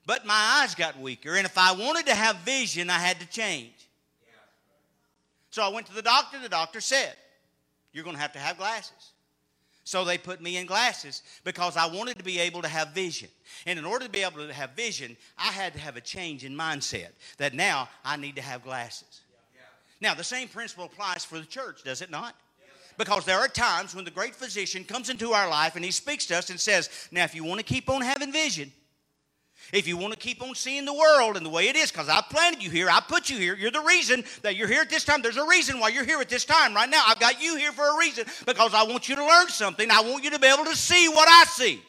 But 0.05 0.25
my 0.25 0.61
eyes 0.61 0.75
got 0.75 0.99
weaker, 0.99 1.35
and 1.35 1.45
if 1.45 1.57
I 1.57 1.73
wanted 1.73 2.07
to 2.07 2.15
have 2.15 2.37
vision, 2.37 2.89
I 2.89 2.99
had 2.99 3.19
to 3.19 3.25
change. 3.27 3.87
So 5.49 5.63
I 5.63 5.69
went 5.69 5.87
to 5.87 5.93
the 5.93 6.01
doctor. 6.01 6.39
The 6.39 6.49
doctor 6.49 6.81
said, 6.81 7.15
You're 7.93 8.03
going 8.03 8.15
to 8.15 8.21
have 8.21 8.33
to 8.33 8.39
have 8.39 8.57
glasses. 8.57 9.11
So 9.87 10.03
they 10.03 10.17
put 10.17 10.41
me 10.41 10.57
in 10.57 10.65
glasses 10.65 11.23
because 11.45 11.77
I 11.77 11.85
wanted 11.85 12.17
to 12.17 12.23
be 12.25 12.39
able 12.39 12.61
to 12.61 12.67
have 12.67 12.89
vision. 12.89 13.29
And 13.65 13.79
in 13.79 13.85
order 13.85 14.03
to 14.03 14.11
be 14.11 14.21
able 14.21 14.45
to 14.45 14.53
have 14.53 14.71
vision, 14.71 15.15
I 15.37 15.53
had 15.53 15.71
to 15.75 15.79
have 15.79 15.95
a 15.95 16.01
change 16.01 16.43
in 16.43 16.53
mindset 16.53 17.11
that 17.37 17.53
now 17.53 17.87
I 18.03 18.17
need 18.17 18.35
to 18.35 18.41
have 18.41 18.65
glasses. 18.65 19.21
Now, 20.01 20.13
the 20.13 20.25
same 20.25 20.49
principle 20.49 20.83
applies 20.83 21.23
for 21.23 21.39
the 21.39 21.45
church, 21.45 21.83
does 21.85 22.01
it 22.01 22.11
not? 22.11 22.35
Because 22.97 23.23
there 23.23 23.39
are 23.39 23.47
times 23.47 23.95
when 23.95 24.03
the 24.03 24.11
great 24.11 24.35
physician 24.35 24.83
comes 24.83 25.09
into 25.09 25.31
our 25.31 25.49
life 25.49 25.77
and 25.77 25.85
he 25.85 25.91
speaks 25.91 26.25
to 26.25 26.37
us 26.37 26.49
and 26.49 26.59
says, 26.59 26.89
Now, 27.09 27.23
if 27.23 27.33
you 27.33 27.45
want 27.45 27.59
to 27.59 27.65
keep 27.65 27.89
on 27.89 28.01
having 28.01 28.33
vision, 28.33 28.73
if 29.73 29.87
you 29.87 29.97
want 29.97 30.13
to 30.13 30.19
keep 30.19 30.41
on 30.41 30.55
seeing 30.55 30.85
the 30.85 30.93
world 30.93 31.37
and 31.37 31.45
the 31.45 31.49
way 31.49 31.67
it 31.67 31.75
is, 31.75 31.91
because 31.91 32.09
I 32.09 32.21
planted 32.29 32.63
you 32.63 32.69
here, 32.69 32.89
I 32.89 32.99
put 32.99 33.29
you 33.29 33.37
here, 33.37 33.55
you're 33.55 33.71
the 33.71 33.81
reason 33.81 34.23
that 34.41 34.55
you're 34.55 34.67
here 34.67 34.81
at 34.81 34.89
this 34.89 35.03
time. 35.03 35.21
There's 35.21 35.37
a 35.37 35.47
reason 35.47 35.79
why 35.79 35.89
you're 35.89 36.05
here 36.05 36.19
at 36.19 36.29
this 36.29 36.45
time 36.45 36.73
right 36.73 36.89
now. 36.89 37.03
I've 37.05 37.19
got 37.19 37.41
you 37.41 37.55
here 37.55 37.71
for 37.71 37.85
a 37.85 37.97
reason 37.97 38.25
because 38.45 38.73
I 38.73 38.83
want 38.83 39.09
you 39.09 39.15
to 39.15 39.25
learn 39.25 39.49
something. 39.49 39.89
I 39.91 40.01
want 40.01 40.23
you 40.23 40.31
to 40.31 40.39
be 40.39 40.47
able 40.47 40.65
to 40.65 40.75
see 40.75 41.07
what 41.09 41.27
I 41.27 41.45
see. 41.45 41.81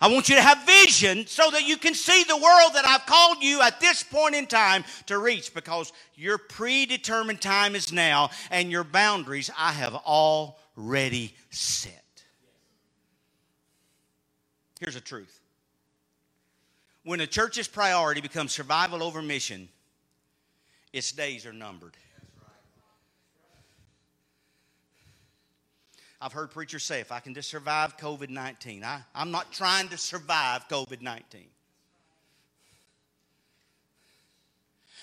I 0.00 0.06
want 0.06 0.28
you 0.28 0.36
to 0.36 0.42
have 0.42 0.64
vision 0.64 1.26
so 1.26 1.50
that 1.50 1.66
you 1.66 1.76
can 1.76 1.92
see 1.92 2.22
the 2.22 2.36
world 2.36 2.74
that 2.74 2.86
I've 2.86 3.04
called 3.04 3.42
you 3.42 3.60
at 3.62 3.80
this 3.80 4.04
point 4.04 4.36
in 4.36 4.46
time 4.46 4.84
to 5.06 5.18
reach 5.18 5.52
because 5.52 5.92
your 6.14 6.38
predetermined 6.38 7.40
time 7.40 7.74
is 7.74 7.92
now 7.92 8.30
and 8.52 8.70
your 8.70 8.84
boundaries 8.84 9.50
I 9.58 9.72
have 9.72 9.94
already 9.94 11.34
set. 11.50 12.04
Here's 14.80 14.94
the 14.94 15.00
truth 15.00 15.40
when 17.04 17.20
a 17.20 17.26
church's 17.26 17.68
priority 17.68 18.20
becomes 18.20 18.52
survival 18.52 19.02
over 19.02 19.22
mission, 19.22 19.68
its 20.92 21.10
days 21.12 21.46
are 21.46 21.52
numbered. 21.52 21.96
I've 26.20 26.32
heard 26.32 26.50
preachers 26.50 26.82
say, 26.82 27.00
if 27.00 27.12
I 27.12 27.20
can 27.20 27.32
just 27.32 27.48
survive 27.48 27.96
COVID 27.96 28.28
19, 28.28 28.84
I'm 29.14 29.30
not 29.30 29.52
trying 29.52 29.88
to 29.88 29.96
survive 29.96 30.68
COVID 30.68 31.00
19. 31.00 31.46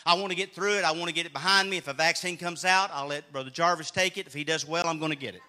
I 0.08 0.14
want 0.14 0.30
to 0.30 0.36
get 0.36 0.54
through 0.54 0.76
it. 0.76 0.84
I 0.84 0.92
want 0.92 1.08
to 1.08 1.14
get 1.14 1.26
it 1.26 1.34
behind 1.34 1.68
me. 1.70 1.78
If 1.78 1.88
a 1.88 1.94
vaccine 1.94 2.38
comes 2.38 2.64
out, 2.64 2.92
I'll 2.94 3.08
let 3.08 3.32
Brother 3.32 3.50
Jarvis 3.50 3.90
take 3.90 4.18
it. 4.18 4.28
If 4.28 4.34
he 4.34 4.44
does 4.44 4.68
well, 4.68 4.86
I'm 4.86 5.00
going 5.00 5.12
to 5.12 5.18
get 5.18 5.34
it. 5.34 5.42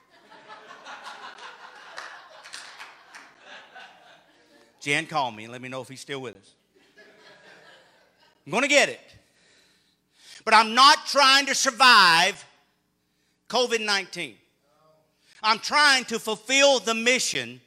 Jan 4.86 5.06
called 5.06 5.34
me 5.34 5.42
and 5.42 5.52
let 5.52 5.60
me 5.60 5.68
know 5.68 5.80
if 5.80 5.88
he's 5.88 6.00
still 6.00 6.20
with 6.20 6.36
us. 6.36 6.54
I'm 8.46 8.52
going 8.52 8.62
to 8.62 8.68
get 8.68 8.88
it. 8.88 9.00
But 10.44 10.54
I'm 10.54 10.76
not 10.76 11.06
trying 11.06 11.46
to 11.46 11.56
survive 11.56 12.44
COVID 13.48 13.84
19. 13.84 14.36
I'm 15.42 15.58
trying 15.58 16.04
to 16.04 16.20
fulfill 16.20 16.78
the 16.78 16.94
mission 16.94 17.60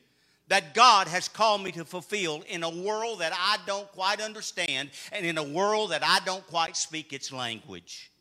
that 0.47 0.73
God 0.73 1.09
has 1.09 1.27
called 1.27 1.61
me 1.61 1.73
to 1.73 1.83
fulfill 1.83 2.41
in 2.47 2.63
a 2.63 2.69
world 2.69 3.19
that 3.19 3.33
I 3.35 3.57
don't 3.65 3.91
quite 3.91 4.21
understand 4.21 4.89
and 5.11 5.25
in 5.25 5.37
a 5.37 5.43
world 5.43 5.91
that 5.91 6.05
I 6.05 6.19
don't 6.23 6.47
quite 6.47 6.77
speak 6.77 7.11
its 7.11 7.33
language. 7.33 8.11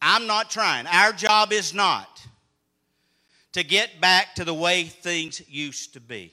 I'm 0.00 0.26
not 0.26 0.50
trying. 0.50 0.86
Our 0.86 1.12
job 1.12 1.52
is 1.52 1.74
not 1.74 2.26
to 3.52 3.64
get 3.64 4.00
back 4.00 4.34
to 4.36 4.44
the 4.44 4.54
way 4.54 4.84
things 4.84 5.42
used 5.48 5.94
to 5.94 6.00
be. 6.00 6.32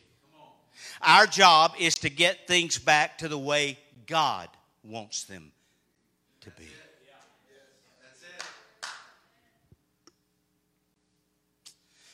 Our 1.02 1.28
job 1.28 1.74
is 1.80 1.96
to 1.96 2.10
get 2.10 2.48
things 2.48 2.78
back 2.78 3.20
to 3.20 3.28
the 3.28 3.38
way 3.38 3.78
God 4.06 4.50
wants 4.84 5.24
them 5.24 5.52
to 6.42 6.50
be. 6.52 6.68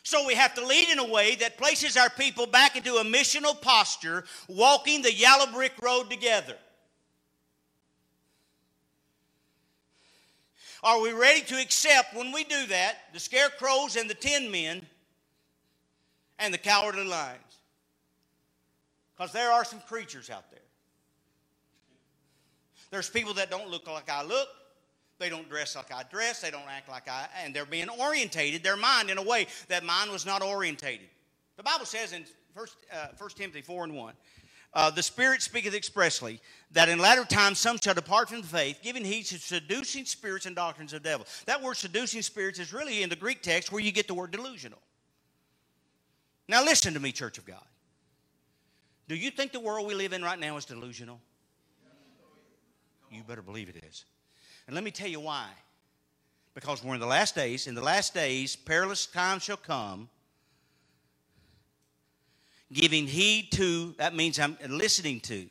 So 0.06 0.28
we 0.28 0.36
have 0.36 0.54
to 0.56 0.66
lead 0.66 0.90
in 0.90 1.00
a 1.00 1.08
way 1.08 1.36
that 1.36 1.58
places 1.58 1.98
our 1.98 2.10
people 2.10 2.46
back 2.46 2.76
into 2.76 2.98
a 2.98 3.04
missional 3.04 3.60
posture, 3.60 4.26
walking 4.48 5.02
the 5.02 5.12
yellow 5.12 5.52
brick 5.52 5.74
road 5.82 6.10
together. 6.10 6.56
Are 10.84 11.02
we 11.02 11.14
ready 11.14 11.42
to 11.42 11.60
accept 11.60 12.14
when 12.14 12.32
we 12.32 12.44
do 12.44 12.68
that 12.68 12.98
the 13.14 13.20
scarecrows 13.20 13.96
and 13.96 14.08
the 14.08 14.14
tin 14.14 14.52
men 14.52 14.86
and 16.40 16.54
the 16.54 16.58
cowardly 16.58 17.06
lions? 17.06 17.40
Because 19.16 19.32
there 19.32 19.52
are 19.52 19.64
some 19.64 19.80
creatures 19.82 20.30
out 20.30 20.50
there. 20.52 20.60
There's 22.90 23.10
people 23.10 23.34
that 23.36 23.50
don't 23.50 23.70
look 23.70 23.88
like 23.88 24.10
I 24.10 24.24
look. 24.24 24.48
They 25.20 25.30
don't 25.30 25.50
dress 25.50 25.76
like 25.76 25.92
I 25.94 26.04
dress. 26.12 26.42
They 26.42 26.52
don't 26.52 26.68
act 26.70 26.90
like 26.90 27.08
I, 27.08 27.28
and 27.44 27.56
they're 27.56 27.66
being 27.66 27.90
orientated, 27.90 28.64
their 28.64 28.78
mind 28.78 29.10
in 29.10 29.18
a 29.18 29.24
way 29.24 29.48
that 29.68 29.84
mine 29.84 30.12
was 30.12 30.26
not 30.26 30.42
orientated. 30.42 31.08
The 31.58 31.64
Bible 31.64 31.86
says 31.86 32.14
in 32.14 32.26
1, 32.54 32.68
uh, 32.92 33.08
1 33.18 33.30
Timothy 33.36 33.62
4 33.62 33.86
and 33.86 33.96
1, 33.96 34.14
uh, 34.76 34.90
the 34.90 35.04
Spirit 35.04 35.42
speaketh 35.42 35.76
expressly 35.76 36.42
that 36.72 36.90
in 36.90 36.98
latter 36.98 37.26
times 37.26 37.60
some 37.60 37.78
shall 37.78 37.94
depart 37.94 38.30
from 38.30 38.42
the 38.42 38.48
faith, 38.48 38.80
giving 38.82 39.06
heed 39.06 39.24
to 39.28 39.38
seducing 39.38 40.04
spirits 40.06 40.46
and 40.46 40.56
doctrines 40.56 40.94
of 40.94 41.04
the 41.04 41.10
devil. 41.10 41.28
That 41.46 41.62
word 41.62 41.78
seducing 41.78 42.24
spirits 42.24 42.60
is 42.60 42.74
really 42.74 43.04
in 43.04 43.10
the 43.10 43.16
Greek 43.16 43.44
text 43.44 43.72
where 43.72 43.82
you 43.82 43.92
get 43.92 44.08
the 44.08 44.16
word 44.16 44.32
delusional. 44.32 44.80
Now 46.54 46.64
listen 46.64 46.94
to 46.94 47.00
me, 47.00 47.12
Church 47.12 47.40
of 47.40 47.48
God. 47.48 47.66
Do 49.08 49.16
you 49.16 49.32
think 49.32 49.54
the 49.54 49.60
world 49.60 49.88
we 49.88 49.96
live 49.96 50.14
in 50.14 50.22
right 50.22 50.40
now 50.40 50.56
is 50.56 50.66
delusional? 50.66 51.20
You 53.10 53.24
better 53.24 53.42
believe 53.42 53.70
it 53.70 53.84
is. 53.90 54.06
And 54.68 54.76
let 54.76 54.84
me 54.84 54.92
tell 54.92 55.08
you 55.08 55.20
why. 55.20 55.48
Because 56.54 56.84
we're 56.84 56.94
in 56.94 57.00
the 57.00 57.08
last 57.08 57.34
days. 57.34 57.66
In 57.66 57.74
the 57.74 57.82
last 57.82 58.14
days, 58.14 58.56
perilous 58.56 59.08
times 59.08 59.42
shall 59.42 59.58
come 59.58 60.10
giving 62.72 63.08
heed 63.08 63.52
to, 63.54 63.96
that 63.98 64.14
means 64.14 64.38
I'm 64.38 64.56
listening 64.70 65.22
to. 65.22 65.50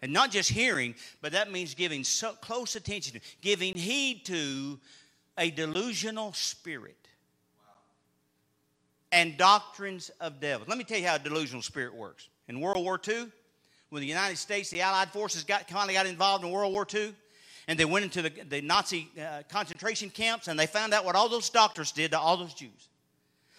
And 0.00 0.12
not 0.12 0.30
just 0.30 0.48
hearing, 0.48 0.94
but 1.22 1.32
that 1.32 1.50
means 1.50 1.74
giving 1.74 2.04
so 2.04 2.34
close 2.34 2.76
attention 2.76 3.14
to, 3.14 3.20
giving 3.40 3.74
heed 3.74 4.24
to 4.26 4.78
a 5.38 5.50
delusional 5.50 6.32
spirit 6.34 7.05
and 9.16 9.38
doctrines 9.38 10.10
of 10.20 10.40
devils. 10.40 10.68
Let 10.68 10.76
me 10.76 10.84
tell 10.84 10.98
you 10.98 11.06
how 11.06 11.14
a 11.14 11.18
delusional 11.18 11.62
spirit 11.62 11.94
works. 11.94 12.28
In 12.48 12.60
World 12.60 12.84
War 12.84 13.00
II, 13.08 13.26
when 13.88 14.02
the 14.02 14.06
United 14.06 14.36
States, 14.36 14.68
the 14.68 14.82
Allied 14.82 15.08
forces 15.08 15.42
got, 15.42 15.66
finally 15.70 15.94
got 15.94 16.04
involved 16.04 16.44
in 16.44 16.50
World 16.50 16.74
War 16.74 16.86
II, 16.92 17.14
and 17.66 17.78
they 17.78 17.86
went 17.86 18.04
into 18.04 18.20
the, 18.20 18.28
the 18.28 18.60
Nazi 18.60 19.08
uh, 19.18 19.40
concentration 19.48 20.10
camps, 20.10 20.48
and 20.48 20.60
they 20.60 20.66
found 20.66 20.92
out 20.92 21.06
what 21.06 21.16
all 21.16 21.30
those 21.30 21.48
doctors 21.48 21.92
did 21.92 22.10
to 22.10 22.18
all 22.18 22.36
those 22.36 22.52
Jews. 22.52 22.88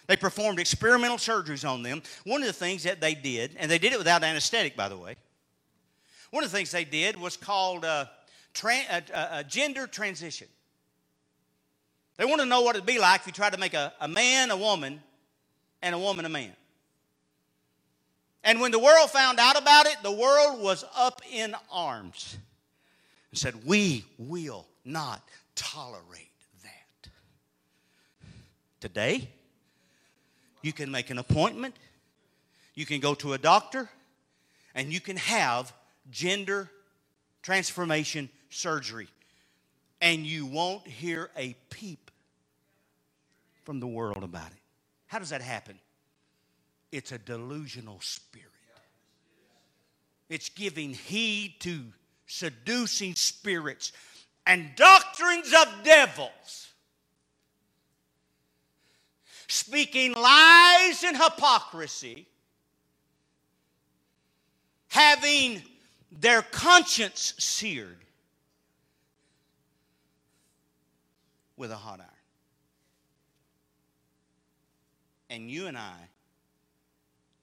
They 0.05 0.15
performed 0.15 0.59
experimental 0.59 1.17
surgeries 1.17 1.67
on 1.67 1.81
them. 1.81 2.03
One 2.23 2.41
of 2.41 2.47
the 2.47 2.53
things 2.53 2.83
that 2.83 3.01
they 3.01 3.15
did, 3.15 3.55
and 3.57 3.69
they 3.69 3.79
did 3.79 3.93
it 3.93 3.97
without 3.97 4.23
anesthetic, 4.23 4.75
by 4.75 4.89
the 4.89 4.97
way, 4.97 5.15
one 6.29 6.43
of 6.43 6.51
the 6.51 6.55
things 6.55 6.69
they 6.69 6.85
did 6.85 7.19
was 7.19 7.35
called 7.35 7.83
uh, 7.83 8.05
tra- 8.53 9.43
gender 9.49 9.87
transition. 9.87 10.49
They 12.17 12.25
wanted 12.25 12.43
to 12.43 12.49
know 12.49 12.61
what 12.61 12.75
it'd 12.75 12.85
be 12.85 12.99
like 12.99 13.21
if 13.21 13.27
you 13.27 13.33
tried 13.33 13.53
to 13.53 13.59
make 13.59 13.73
a, 13.73 13.91
a 13.99 14.07
man 14.07 14.51
a 14.51 14.57
woman 14.57 15.01
and 15.81 15.93
a 15.95 15.99
woman 15.99 16.25
a 16.25 16.29
man. 16.29 16.53
And 18.43 18.61
when 18.61 18.71
the 18.71 18.79
world 18.79 19.11
found 19.11 19.39
out 19.39 19.59
about 19.61 19.87
it, 19.87 19.97
the 20.03 20.11
world 20.11 20.61
was 20.61 20.85
up 20.95 21.21
in 21.31 21.53
arms 21.71 22.37
and 23.31 23.37
said, 23.37 23.65
We 23.65 24.05
will 24.17 24.65
not 24.85 25.21
tolerate 25.55 26.31
that. 26.63 27.09
Today, 28.79 29.27
you 30.61 30.71
can 30.71 30.91
make 30.91 31.09
an 31.09 31.17
appointment, 31.17 31.75
you 32.73 32.85
can 32.85 32.99
go 32.99 33.13
to 33.15 33.33
a 33.33 33.37
doctor, 33.37 33.89
and 34.73 34.93
you 34.93 35.01
can 35.01 35.17
have 35.17 35.73
gender 36.09 36.69
transformation 37.41 38.29
surgery. 38.49 39.07
And 39.99 40.25
you 40.25 40.45
won't 40.45 40.85
hear 40.85 41.31
a 41.35 41.55
peep 41.69 42.11
from 43.63 43.79
the 43.79 43.87
world 43.87 44.23
about 44.23 44.51
it. 44.51 44.66
How 45.07 45.19
does 45.19 45.29
that 45.29 45.41
happen? 45.41 45.79
It's 46.91 47.11
a 47.11 47.17
delusional 47.17 47.99
spirit. 48.01 48.51
It's 50.29 50.49
giving 50.49 50.93
heed 50.93 51.55
to 51.61 51.81
seducing 52.25 53.15
spirits 53.15 53.93
and 54.45 54.69
doctrines 54.75 55.53
of 55.53 55.83
devils 55.83 56.67
speaking 59.47 60.13
lies 60.13 61.03
and 61.03 61.15
hypocrisy, 61.15 62.27
having 64.89 65.61
their 66.11 66.41
conscience 66.41 67.33
seared 67.37 68.03
with 71.55 71.71
a 71.71 71.75
hot 71.75 71.99
iron. 71.99 72.09
And 75.29 75.51
you 75.51 75.67
and 75.67 75.77
I 75.77 76.09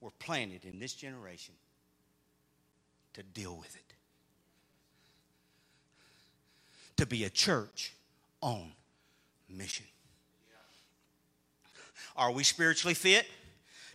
were 0.01 0.11
planted 0.19 0.65
in 0.65 0.79
this 0.79 0.95
generation 0.95 1.55
to 3.15 3.23
deal 3.23 3.57
with 3.57 3.75
it. 3.75 3.83
To 6.99 7.07
be 7.07 7.25
a 7.25 7.31
church 7.31 7.93
on 8.41 8.73
mission. 9.49 9.87
Are 12.17 12.31
we 12.31 12.45
spiritually 12.45 12.95
fit? 12.95 13.27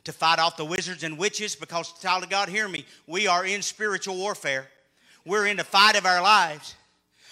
To 0.06 0.12
fight 0.12 0.40
off 0.40 0.58
the 0.58 0.66
wizards 0.66 1.04
and 1.04 1.18
witches? 1.18 1.56
Because, 1.56 1.94
child 2.02 2.24
of 2.24 2.30
God, 2.30 2.50
hear 2.50 2.68
me. 2.68 2.86
We 3.08 3.28
are 3.28 3.46
in 3.46 3.62
spiritual 3.62 4.18
warfare. 4.18 4.68
We're 5.26 5.48
in 5.48 5.58
the 5.58 5.64
fight 5.64 5.96
of 5.96 6.06
our 6.06 6.22
lives. 6.22 6.76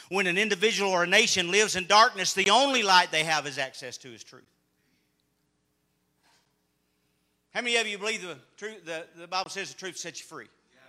When 0.09 0.27
an 0.27 0.37
individual 0.37 0.91
or 0.91 1.03
a 1.03 1.07
nation 1.07 1.51
lives 1.51 1.75
in 1.75 1.87
darkness, 1.87 2.33
the 2.33 2.49
only 2.49 2.83
light 2.83 3.11
they 3.11 3.23
have 3.25 3.45
is 3.47 3.57
access 3.57 3.97
to 3.97 4.13
is 4.13 4.23
truth. 4.23 4.45
How 7.57 7.63
many 7.63 7.75
of 7.77 7.87
you 7.87 7.97
believe 7.97 8.21
the 8.21 8.37
truth? 8.55 8.85
The, 8.85 9.07
the 9.19 9.27
Bible 9.27 9.49
says 9.49 9.73
the 9.73 9.79
truth 9.79 9.97
sets 9.97 10.19
you 10.19 10.27
free. 10.27 10.45
Yeah, 10.45 10.79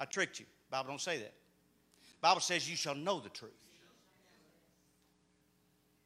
I 0.00 0.06
tricked 0.06 0.40
you. 0.40 0.46
The 0.46 0.74
Bible 0.74 0.88
don't 0.88 1.00
say 1.02 1.18
that. 1.18 1.34
The 2.00 2.22
Bible 2.22 2.40
says 2.40 2.68
you 2.68 2.76
shall 2.76 2.94
know 2.94 3.20
the 3.20 3.28
truth 3.28 3.50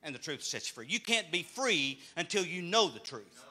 and 0.02 0.12
the 0.12 0.18
truth 0.18 0.42
sets 0.42 0.68
you 0.68 0.74
free. 0.74 0.86
You 0.88 0.98
can't 0.98 1.30
be 1.30 1.44
free 1.44 2.00
until 2.16 2.44
you 2.44 2.62
know 2.62 2.88
the 2.88 2.98
truth. 2.98 3.44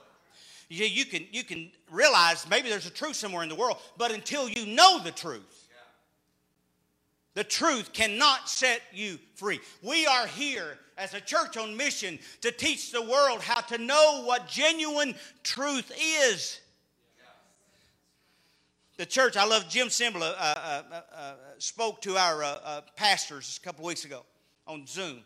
You, 0.67 0.85
you, 0.85 1.05
can, 1.05 1.25
you 1.31 1.45
can 1.45 1.71
realize 1.89 2.45
maybe 2.49 2.67
there's 2.67 2.85
a 2.85 2.91
truth 2.91 3.15
somewhere 3.15 3.43
in 3.43 3.49
the 3.49 3.55
world, 3.55 3.77
but 3.95 4.11
until 4.11 4.49
you 4.49 4.65
know 4.65 4.99
the 5.01 5.11
truth, 5.11 5.66
the 7.37 7.43
truth 7.43 7.93
cannot 7.93 8.49
set 8.49 8.81
you 8.91 9.19
free. 9.35 9.59
We 9.83 10.07
are 10.07 10.25
here 10.25 10.79
as 10.97 11.13
a 11.13 11.21
church 11.21 11.55
on 11.55 11.77
mission 11.77 12.17
to 12.41 12.49
teach 12.49 12.91
the 12.91 13.03
world 13.03 13.41
how 13.41 13.61
to 13.61 13.77
know 13.77 14.23
what 14.23 14.47
genuine 14.47 15.13
truth 15.43 15.91
is. 15.95 16.59
The 18.97 19.05
church, 19.05 19.37
I 19.37 19.45
love 19.45 19.69
Jim 19.69 19.89
Cymbala, 19.89 20.33
uh, 20.35 20.41
uh, 20.41 20.83
uh, 20.91 21.01
uh, 21.15 21.33
spoke 21.59 22.01
to 22.01 22.17
our 22.17 22.43
uh, 22.43 22.57
uh, 22.63 22.81
pastors 22.95 23.59
a 23.61 23.63
couple 23.63 23.85
weeks 23.85 24.03
ago 24.03 24.25
on 24.65 24.87
Zoom. 24.87 25.19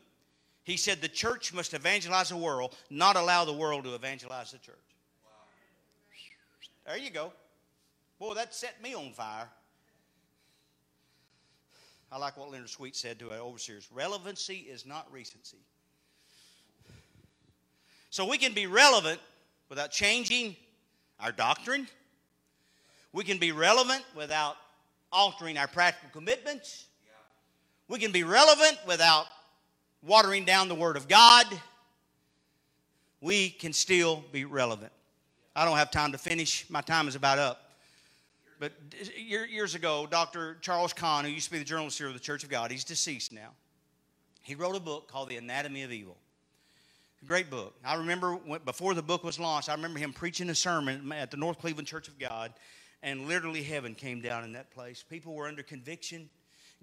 He 0.65 0.75
said 0.75 0.99
the 0.99 1.07
church 1.07 1.53
must 1.53 1.73
evangelize 1.73 2.27
the 2.27 2.35
world, 2.35 2.75
not 2.89 3.15
allow 3.15 3.45
the 3.45 3.53
world 3.53 3.85
to 3.85 3.95
evangelize 3.95 4.51
the 4.51 4.57
church. 4.57 4.75
There 6.85 6.97
you 6.97 7.09
go. 7.09 7.31
Boy, 8.19 8.33
that 8.33 8.53
set 8.53 8.83
me 8.83 8.95
on 8.95 9.13
fire. 9.13 9.47
I 12.11 12.17
like 12.17 12.37
what 12.37 12.51
Leonard 12.51 12.69
Sweet 12.69 12.95
said 12.95 13.19
to 13.19 13.31
our 13.31 13.37
overseers 13.37 13.87
relevancy 13.91 14.65
is 14.69 14.85
not 14.85 15.11
recency. 15.11 15.59
So 18.09 18.27
we 18.27 18.37
can 18.37 18.53
be 18.53 18.67
relevant 18.67 19.19
without 19.69 19.91
changing 19.91 20.55
our 21.19 21.31
doctrine. 21.31 21.87
We 23.13 23.23
can 23.23 23.37
be 23.37 23.53
relevant 23.53 24.03
without 24.15 24.57
altering 25.11 25.57
our 25.57 25.67
practical 25.67 26.09
commitments. 26.11 26.85
We 27.87 27.99
can 27.99 28.11
be 28.11 28.23
relevant 28.23 28.77
without 28.85 29.27
watering 30.03 30.45
down 30.45 30.67
the 30.67 30.75
Word 30.75 30.97
of 30.97 31.07
God, 31.07 31.45
we 33.21 33.49
can 33.49 33.71
still 33.71 34.23
be 34.31 34.45
relevant. 34.45 34.91
I 35.55 35.65
don't 35.65 35.77
have 35.77 35.91
time 35.91 36.11
to 36.13 36.17
finish. 36.17 36.65
My 36.69 36.81
time 36.81 37.07
is 37.07 37.15
about 37.15 37.37
up. 37.37 37.60
But 38.61 38.73
years 39.17 39.73
ago, 39.73 40.07
Dr. 40.07 40.55
Charles 40.61 40.93
Conn, 40.93 41.25
who 41.25 41.31
used 41.31 41.47
to 41.47 41.51
be 41.51 41.57
the 41.57 41.65
journalist 41.65 41.97
here 41.97 42.05
of 42.05 42.13
the 42.13 42.19
Church 42.19 42.43
of 42.43 42.49
God, 42.51 42.69
he's 42.69 42.83
deceased 42.83 43.33
now. 43.33 43.49
He 44.43 44.53
wrote 44.53 44.75
a 44.75 44.79
book 44.79 45.07
called 45.07 45.29
The 45.29 45.37
Anatomy 45.37 45.81
of 45.81 45.91
Evil. 45.91 46.15
Great 47.25 47.49
book. 47.49 47.73
I 47.83 47.95
remember 47.95 48.35
when, 48.35 48.61
before 48.63 48.93
the 48.93 49.01
book 49.01 49.23
was 49.23 49.39
launched, 49.39 49.67
I 49.67 49.73
remember 49.73 49.97
him 49.97 50.13
preaching 50.13 50.47
a 50.51 50.53
sermon 50.53 51.11
at 51.11 51.31
the 51.31 51.37
North 51.37 51.57
Cleveland 51.57 51.87
Church 51.87 52.07
of 52.07 52.19
God, 52.19 52.53
and 53.01 53.27
literally 53.27 53.63
heaven 53.63 53.95
came 53.95 54.21
down 54.21 54.43
in 54.43 54.53
that 54.53 54.69
place. 54.69 55.03
People 55.09 55.33
were 55.33 55.47
under 55.47 55.63
conviction. 55.63 56.29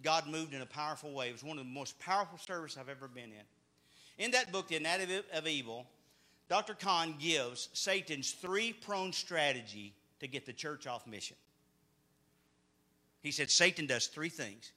God 0.02 0.26
moved 0.26 0.54
in 0.54 0.62
a 0.62 0.66
powerful 0.66 1.12
way. 1.12 1.28
It 1.28 1.32
was 1.32 1.44
one 1.44 1.58
of 1.58 1.64
the 1.64 1.70
most 1.70 1.96
powerful 2.00 2.38
services 2.38 2.76
I've 2.76 2.88
ever 2.88 3.06
been 3.06 3.30
in. 3.30 4.24
In 4.24 4.32
that 4.32 4.50
book, 4.50 4.66
The 4.66 4.78
Anatomy 4.78 5.22
of 5.32 5.46
Evil, 5.46 5.86
Dr. 6.48 6.74
Conn 6.74 7.14
gives 7.20 7.68
Satan's 7.72 8.32
three 8.32 8.72
pronged 8.72 9.14
strategy 9.14 9.94
to 10.18 10.26
get 10.26 10.44
the 10.44 10.52
church 10.52 10.88
off 10.88 11.06
mission. 11.06 11.36
He 13.22 13.30
said 13.30 13.50
Satan 13.50 13.86
does 13.86 14.06
three 14.06 14.28
things 14.28 14.72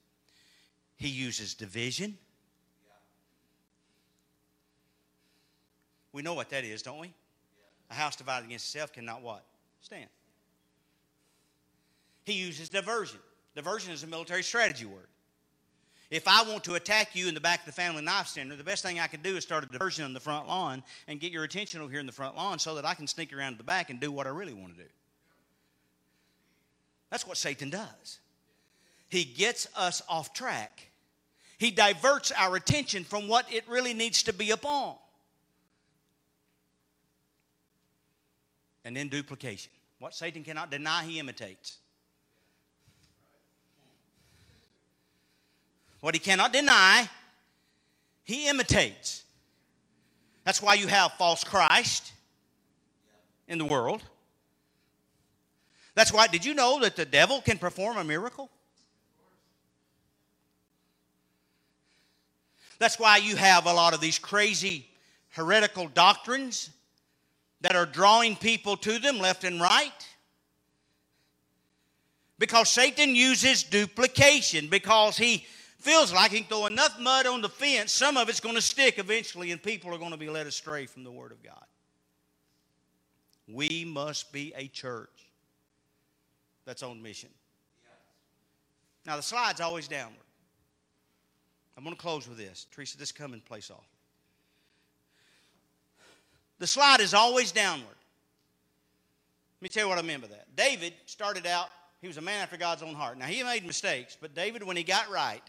he 1.01 1.07
uses 1.07 1.55
division. 1.55 2.15
We 6.13 6.21
know 6.21 6.35
what 6.35 6.49
that 6.49 6.63
is, 6.63 6.83
don't 6.83 6.99
we? 6.99 7.11
A 7.89 7.93
house 7.93 8.15
divided 8.15 8.45
against 8.45 8.67
itself 8.67 8.93
cannot 8.93 9.23
what? 9.23 9.43
Stand. 9.81 10.09
He 12.23 12.33
uses 12.33 12.69
diversion. 12.69 13.19
Diversion 13.55 13.91
is 13.91 14.03
a 14.03 14.07
military 14.07 14.43
strategy 14.43 14.85
word. 14.85 15.07
If 16.09 16.27
I 16.27 16.43
want 16.43 16.63
to 16.65 16.75
attack 16.75 17.15
you 17.15 17.27
in 17.27 17.33
the 17.33 17.41
back 17.41 17.61
of 17.61 17.65
the 17.65 17.71
family 17.71 18.03
life 18.03 18.27
center, 18.27 18.55
the 18.55 18.63
best 18.63 18.83
thing 18.83 18.99
I 18.99 19.07
can 19.07 19.21
do 19.21 19.37
is 19.37 19.43
start 19.43 19.63
a 19.63 19.67
diversion 19.67 20.05
on 20.05 20.13
the 20.13 20.19
front 20.19 20.47
lawn 20.47 20.83
and 21.07 21.19
get 21.19 21.31
your 21.31 21.45
attention 21.45 21.81
over 21.81 21.89
here 21.89 21.99
in 21.99 22.05
the 22.05 22.11
front 22.11 22.35
lawn 22.35 22.59
so 22.59 22.75
that 22.75 22.85
I 22.85 22.93
can 22.93 23.07
sneak 23.07 23.33
around 23.33 23.53
to 23.53 23.57
the 23.57 23.63
back 23.63 23.89
and 23.89 23.99
do 23.99 24.11
what 24.11 24.27
I 24.27 24.29
really 24.29 24.53
want 24.53 24.75
to 24.75 24.83
do. 24.83 24.89
That's 27.09 27.25
what 27.25 27.37
Satan 27.37 27.69
does. 27.69 28.19
He 29.11 29.25
gets 29.25 29.67
us 29.75 30.01
off 30.07 30.33
track. 30.33 30.89
He 31.59 31.69
diverts 31.69 32.31
our 32.31 32.55
attention 32.55 33.03
from 33.03 33.27
what 33.27 33.45
it 33.53 33.65
really 33.67 33.93
needs 33.93 34.23
to 34.23 34.33
be 34.33 34.51
upon. 34.51 34.95
And 38.85 38.95
then 38.95 39.09
duplication. 39.09 39.69
What 39.99 40.15
Satan 40.15 40.45
cannot 40.45 40.71
deny, 40.71 41.03
he 41.03 41.19
imitates. 41.19 41.77
What 45.99 46.15
he 46.15 46.19
cannot 46.19 46.53
deny, 46.53 47.07
he 48.23 48.47
imitates. 48.47 49.23
That's 50.45 50.61
why 50.61 50.75
you 50.75 50.87
have 50.87 51.11
false 51.13 51.43
Christ 51.43 52.13
in 53.49 53.57
the 53.57 53.65
world. 53.65 54.01
That's 55.95 56.13
why, 56.13 56.27
did 56.27 56.45
you 56.45 56.53
know 56.53 56.79
that 56.79 56.95
the 56.95 57.05
devil 57.05 57.41
can 57.41 57.57
perform 57.57 57.97
a 57.97 58.05
miracle? 58.05 58.49
That's 62.81 62.97
why 62.97 63.17
you 63.17 63.35
have 63.35 63.67
a 63.67 63.73
lot 63.73 63.93
of 63.93 64.01
these 64.01 64.17
crazy 64.17 64.87
heretical 65.29 65.87
doctrines 65.87 66.71
that 67.61 67.75
are 67.75 67.85
drawing 67.85 68.35
people 68.35 68.75
to 68.77 68.97
them 68.97 69.19
left 69.19 69.43
and 69.43 69.61
right. 69.61 70.07
Because 72.39 72.71
Satan 72.71 73.13
uses 73.13 73.61
duplication, 73.61 74.67
because 74.67 75.15
he 75.15 75.45
feels 75.77 76.11
like 76.11 76.31
he 76.31 76.39
can 76.39 76.47
throw 76.47 76.65
enough 76.65 76.99
mud 76.99 77.27
on 77.27 77.41
the 77.41 77.49
fence, 77.49 77.91
some 77.91 78.17
of 78.17 78.29
it's 78.29 78.39
going 78.39 78.55
to 78.55 78.63
stick 78.63 78.97
eventually, 78.97 79.51
and 79.51 79.61
people 79.61 79.93
are 79.93 79.99
going 79.99 80.09
to 80.09 80.17
be 80.17 80.31
led 80.31 80.47
astray 80.47 80.87
from 80.87 81.03
the 81.03 81.11
Word 81.11 81.31
of 81.31 81.43
God. 81.43 81.65
We 83.47 83.85
must 83.85 84.33
be 84.33 84.53
a 84.57 84.65
church 84.65 85.29
that's 86.65 86.81
on 86.81 86.99
mission. 87.03 87.29
Now, 89.05 89.17
the 89.17 89.21
slide's 89.21 89.61
always 89.61 89.87
downward. 89.87 90.17
I'm 91.77 91.83
going 91.83 91.95
to 91.95 92.01
close 92.01 92.27
with 92.27 92.37
this. 92.37 92.67
Teresa, 92.71 92.97
this 92.97 93.11
come 93.11 93.33
and 93.33 93.43
place 93.43 93.71
off. 93.71 93.87
The 96.59 96.67
slide 96.67 96.99
is 96.99 97.13
always 97.13 97.51
downward. 97.51 97.87
Let 97.87 99.61
me 99.61 99.69
tell 99.69 99.83
you 99.83 99.89
what 99.89 99.97
I 99.97 100.01
mean 100.03 100.19
by 100.19 100.27
that. 100.27 100.55
David 100.55 100.93
started 101.05 101.47
out, 101.47 101.69
he 102.01 102.07
was 102.07 102.17
a 102.17 102.21
man 102.21 102.41
after 102.41 102.57
God's 102.57 102.83
own 102.83 102.93
heart. 102.93 103.17
Now, 103.17 103.25
he 103.25 103.43
made 103.43 103.65
mistakes, 103.65 104.17
but 104.19 104.35
David, 104.35 104.63
when 104.63 104.75
he 104.75 104.83
got 104.83 105.09
right, 105.09 105.41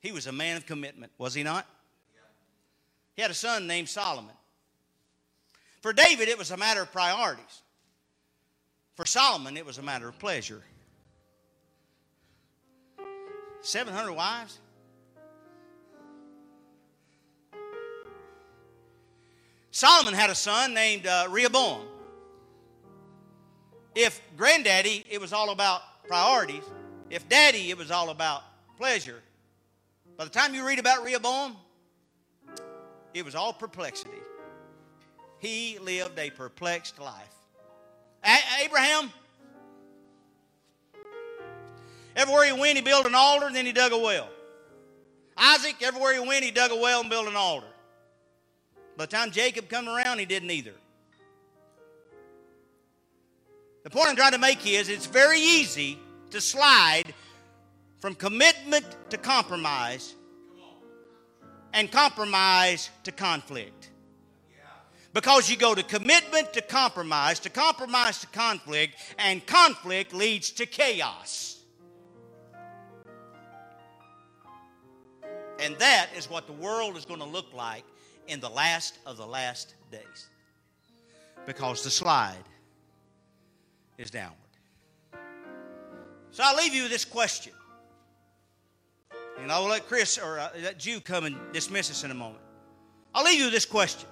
he 0.00 0.12
was 0.12 0.26
a 0.26 0.32
man 0.32 0.56
of 0.56 0.66
commitment, 0.66 1.12
was 1.18 1.34
he 1.34 1.42
not? 1.42 1.66
He 3.14 3.22
had 3.22 3.30
a 3.30 3.34
son 3.34 3.66
named 3.66 3.88
Solomon. 3.88 4.34
For 5.80 5.92
David, 5.92 6.28
it 6.28 6.36
was 6.36 6.50
a 6.50 6.56
matter 6.56 6.82
of 6.82 6.92
priorities. 6.92 7.62
For 8.94 9.06
Solomon, 9.06 9.56
it 9.56 9.64
was 9.64 9.78
a 9.78 9.82
matter 9.82 10.08
of 10.08 10.18
pleasure. 10.18 10.62
700 13.62 14.12
wives? 14.12 14.58
Solomon 19.76 20.14
had 20.14 20.30
a 20.30 20.34
son 20.34 20.72
named 20.72 21.06
uh, 21.06 21.26
Rehoboam. 21.28 21.82
If 23.94 24.22
granddaddy, 24.34 25.04
it 25.10 25.20
was 25.20 25.34
all 25.34 25.50
about 25.50 25.82
priorities. 26.08 26.62
If 27.10 27.28
daddy, 27.28 27.68
it 27.68 27.76
was 27.76 27.90
all 27.90 28.08
about 28.08 28.42
pleasure. 28.78 29.20
By 30.16 30.24
the 30.24 30.30
time 30.30 30.54
you 30.54 30.66
read 30.66 30.78
about 30.78 31.04
Rehoboam, 31.04 31.56
it 33.12 33.22
was 33.22 33.34
all 33.34 33.52
perplexity. 33.52 34.16
He 35.40 35.78
lived 35.78 36.18
a 36.18 36.30
perplexed 36.30 36.98
life. 36.98 37.34
A- 38.24 38.64
Abraham, 38.64 39.12
everywhere 42.16 42.46
he 42.46 42.58
went, 42.58 42.76
he 42.76 42.82
built 42.82 43.04
an 43.04 43.14
altar 43.14 43.48
and 43.48 43.54
then 43.54 43.66
he 43.66 43.72
dug 43.72 43.92
a 43.92 43.98
well. 43.98 44.30
Isaac, 45.36 45.82
everywhere 45.82 46.14
he 46.14 46.26
went, 46.26 46.46
he 46.46 46.50
dug 46.50 46.70
a 46.70 46.76
well 46.76 47.02
and 47.02 47.10
built 47.10 47.28
an 47.28 47.36
altar. 47.36 47.66
By 48.96 49.04
the 49.04 49.10
time 49.16 49.30
Jacob 49.30 49.68
come 49.68 49.88
around, 49.88 50.18
he 50.18 50.24
didn't 50.24 50.50
either. 50.50 50.72
The 53.84 53.90
point 53.90 54.08
I'm 54.08 54.16
trying 54.16 54.32
to 54.32 54.38
make 54.38 54.66
is 54.66 54.88
it's 54.88 55.06
very 55.06 55.38
easy 55.38 55.98
to 56.30 56.40
slide 56.40 57.14
from 57.98 58.14
commitment 58.14 58.84
to 59.10 59.18
compromise 59.18 60.14
and 61.72 61.92
compromise 61.92 62.90
to 63.04 63.12
conflict. 63.12 63.90
Because 65.12 65.48
you 65.48 65.56
go 65.56 65.74
to 65.74 65.82
commitment 65.82 66.52
to 66.54 66.62
compromise, 66.62 67.38
to 67.40 67.50
compromise 67.50 68.18
to 68.20 68.26
conflict, 68.28 68.96
and 69.18 69.46
conflict 69.46 70.12
leads 70.12 70.50
to 70.52 70.66
chaos. 70.66 71.60
And 75.60 75.76
that 75.78 76.08
is 76.16 76.28
what 76.28 76.46
the 76.46 76.52
world 76.52 76.96
is 76.96 77.04
going 77.04 77.20
to 77.20 77.26
look 77.26 77.52
like 77.54 77.84
in 78.28 78.40
the 78.40 78.48
last 78.48 78.98
of 79.06 79.16
the 79.16 79.26
last 79.26 79.74
days. 79.90 80.28
Because 81.46 81.84
the 81.84 81.90
slide 81.90 82.34
is 83.98 84.10
downward. 84.10 84.36
So 86.30 86.42
I'll 86.44 86.56
leave 86.56 86.74
you 86.74 86.82
with 86.82 86.92
this 86.92 87.04
question. 87.04 87.52
And 89.40 89.52
I'll 89.52 89.64
let 89.64 89.86
Chris 89.86 90.18
or 90.18 90.38
uh, 90.38 90.50
that 90.62 90.78
Jew 90.78 91.00
come 91.00 91.24
and 91.24 91.36
dismiss 91.52 91.90
us 91.90 92.04
in 92.04 92.10
a 92.10 92.14
moment. 92.14 92.42
I'll 93.14 93.24
leave 93.24 93.38
you 93.38 93.44
with 93.46 93.54
this 93.54 93.66
question. 93.66 94.08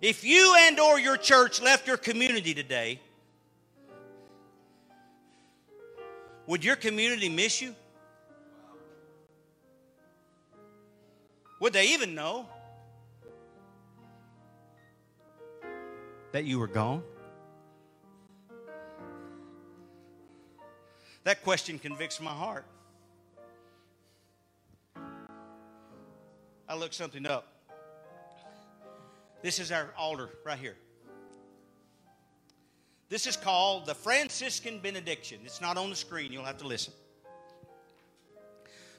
If 0.00 0.24
you 0.24 0.54
and 0.58 0.80
or 0.80 0.98
your 0.98 1.16
church 1.16 1.60
left 1.60 1.86
your 1.86 1.98
community 1.98 2.54
today, 2.54 3.00
would 6.46 6.64
your 6.64 6.76
community 6.76 7.28
miss 7.28 7.60
you? 7.60 7.74
Would 11.70 11.76
they 11.76 11.90
even 11.90 12.16
know 12.16 12.48
that 16.32 16.44
you 16.44 16.58
were 16.58 16.66
gone? 16.66 17.04
That 21.22 21.44
question 21.44 21.78
convicts 21.78 22.20
my 22.20 22.32
heart. 22.32 22.66
I 26.68 26.74
looked 26.74 26.94
something 26.94 27.24
up. 27.24 27.46
This 29.40 29.60
is 29.60 29.70
our 29.70 29.94
altar 29.96 30.30
right 30.44 30.58
here. 30.58 30.76
This 33.08 33.28
is 33.28 33.36
called 33.36 33.86
the 33.86 33.94
Franciscan 33.94 34.80
benediction. 34.80 35.38
It's 35.44 35.60
not 35.60 35.76
on 35.76 35.88
the 35.88 35.94
screen, 35.94 36.32
you'll 36.32 36.42
have 36.42 36.58
to 36.58 36.66
listen. 36.66 36.92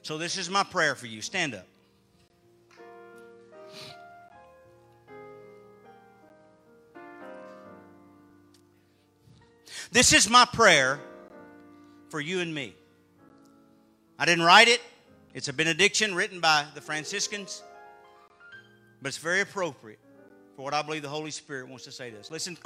So, 0.04 0.18
this 0.18 0.38
is 0.38 0.50
my 0.50 0.64
prayer 0.64 0.96
for 0.96 1.08
you. 1.08 1.22
Stand 1.22 1.54
up. 1.54 1.68
This 9.92 10.14
is 10.14 10.30
my 10.30 10.46
prayer 10.46 11.00
for 12.10 12.22
you 12.22 12.40
and 12.40 12.56
me. 12.56 12.74
I 14.18 14.26
didn't 14.26 14.46
write 14.46 14.70
it, 14.70 14.80
it's 15.34 15.50
a 15.50 15.54
benediction 15.54 16.16
written 16.16 16.40
by 16.40 16.66
the 16.76 16.82
Franciscans, 16.82 17.62
but 19.02 19.10
it's 19.10 19.18
very 19.18 19.42
appropriate. 19.42 20.00
for 20.56 20.64
what 20.64 20.74
I 20.74 20.82
believe 20.82 21.02
the 21.02 21.10
Holy 21.10 21.32
Spirit 21.32 21.68
wants 21.68 21.86
to 21.86 21.92
say 21.92 22.12
to 22.12 22.20
us. 22.20 22.32
Listen, 22.32 22.58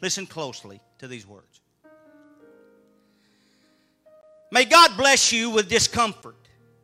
listen 0.00 0.26
closely 0.26 0.80
to 0.98 1.08
these 1.08 1.26
words. 1.26 1.60
May 4.50 4.64
God 4.64 4.96
bless 4.96 5.32
you 5.32 5.50
with 5.50 5.68
discomfort 5.68 6.36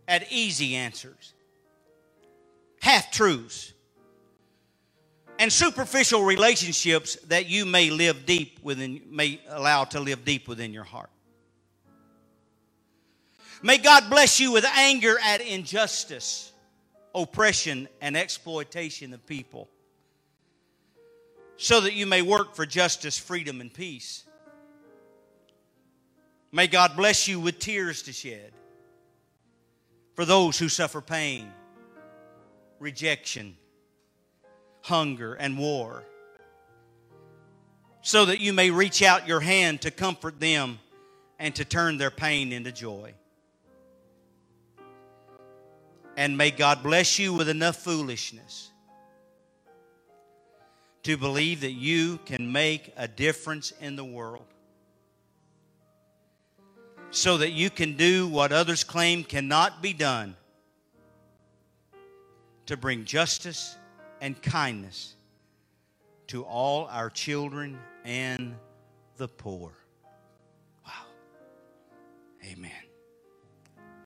at 0.09 0.31
easy 0.31 0.77
answers, 0.77 1.35
half 2.81 3.11
truths, 3.11 3.73
and 5.41 5.51
superficial 5.51 6.23
relationships 6.23 7.17
that 7.29 7.49
you 7.49 7.65
may 7.65 7.89
live 7.89 8.27
deep 8.27 8.61
within, 8.63 9.01
may 9.09 9.41
allow 9.49 9.85
to 9.85 9.99
live 9.99 10.23
deep 10.23 10.47
within 10.47 10.71
your 10.71 10.85
heart. 10.85 11.09
May 13.63 13.79
God 13.79 14.11
bless 14.11 14.39
you 14.39 14.53
with 14.53 14.67
anger 14.67 15.17
at 15.25 15.41
injustice, 15.41 16.53
oppression, 17.15 17.89
and 18.03 18.19
exploitation 18.19 19.15
of 19.15 19.25
people, 19.25 19.71
so 21.57 21.81
that 21.81 21.95
you 21.95 22.05
may 22.07 22.21
work 22.21 22.55
for 22.55 22.67
justice, 22.67 23.19
freedom, 23.19 23.63
and 23.63 23.73
peace. 23.73 24.25
May 26.53 26.67
God 26.67 26.97
bless 26.99 27.27
you 27.27 27.41
with 27.41 27.59
tears 27.59 28.03
to 28.03 28.13
shed 28.13 28.53
for 30.15 30.27
those 30.27 30.59
who 30.59 30.69
suffer 30.69 31.01
pain, 31.01 31.51
rejection, 32.79 33.57
hunger, 34.83 35.35
and 35.35 35.59
war, 35.59 36.05
so 38.03 38.25
that 38.25 38.41
you 38.41 38.53
may 38.53 38.71
reach 38.71 39.03
out 39.03 39.29
your 39.29 39.41
hand 39.41 39.83
to 39.83 39.91
comfort 39.91 40.41
them 40.41 40.79
and 41.39 41.55
to 41.57 41.65
turn 41.65 41.99
their 41.99 42.11
pain 42.11 42.53
into 42.53 42.73
joy. 42.73 43.15
And 46.17 46.37
may 46.37 46.51
God 46.51 46.83
bless 46.83 47.19
you 47.19 47.33
with 47.33 47.49
enough 47.49 47.77
foolishness 47.77 48.71
to 51.03 51.17
believe 51.17 51.63
that 51.63 51.73
you 51.73 52.19
can 52.27 52.53
make 52.53 52.93
a 52.97 53.09
difference 53.09 53.73
in 53.81 53.97
the 53.97 54.05
world 54.05 54.45
so 57.11 57.39
that 57.39 57.51
you 57.51 57.71
can 57.71 57.97
do 57.97 58.29
what 58.29 58.53
others 58.53 58.85
claim 58.85 59.25
cannot 59.25 59.83
be 59.83 59.93
done 59.93 60.37
to 62.67 62.77
bring 62.77 63.05
justice 63.05 63.77
and 64.21 64.41
kindness 64.43 65.15
to 66.29 66.45
all 66.45 66.87
our 66.87 67.11
children 67.11 67.79
and 68.05 68.55
the 69.17 69.29
poor. 69.29 69.73
Wow. 70.87 70.93
Amen. 72.45 72.90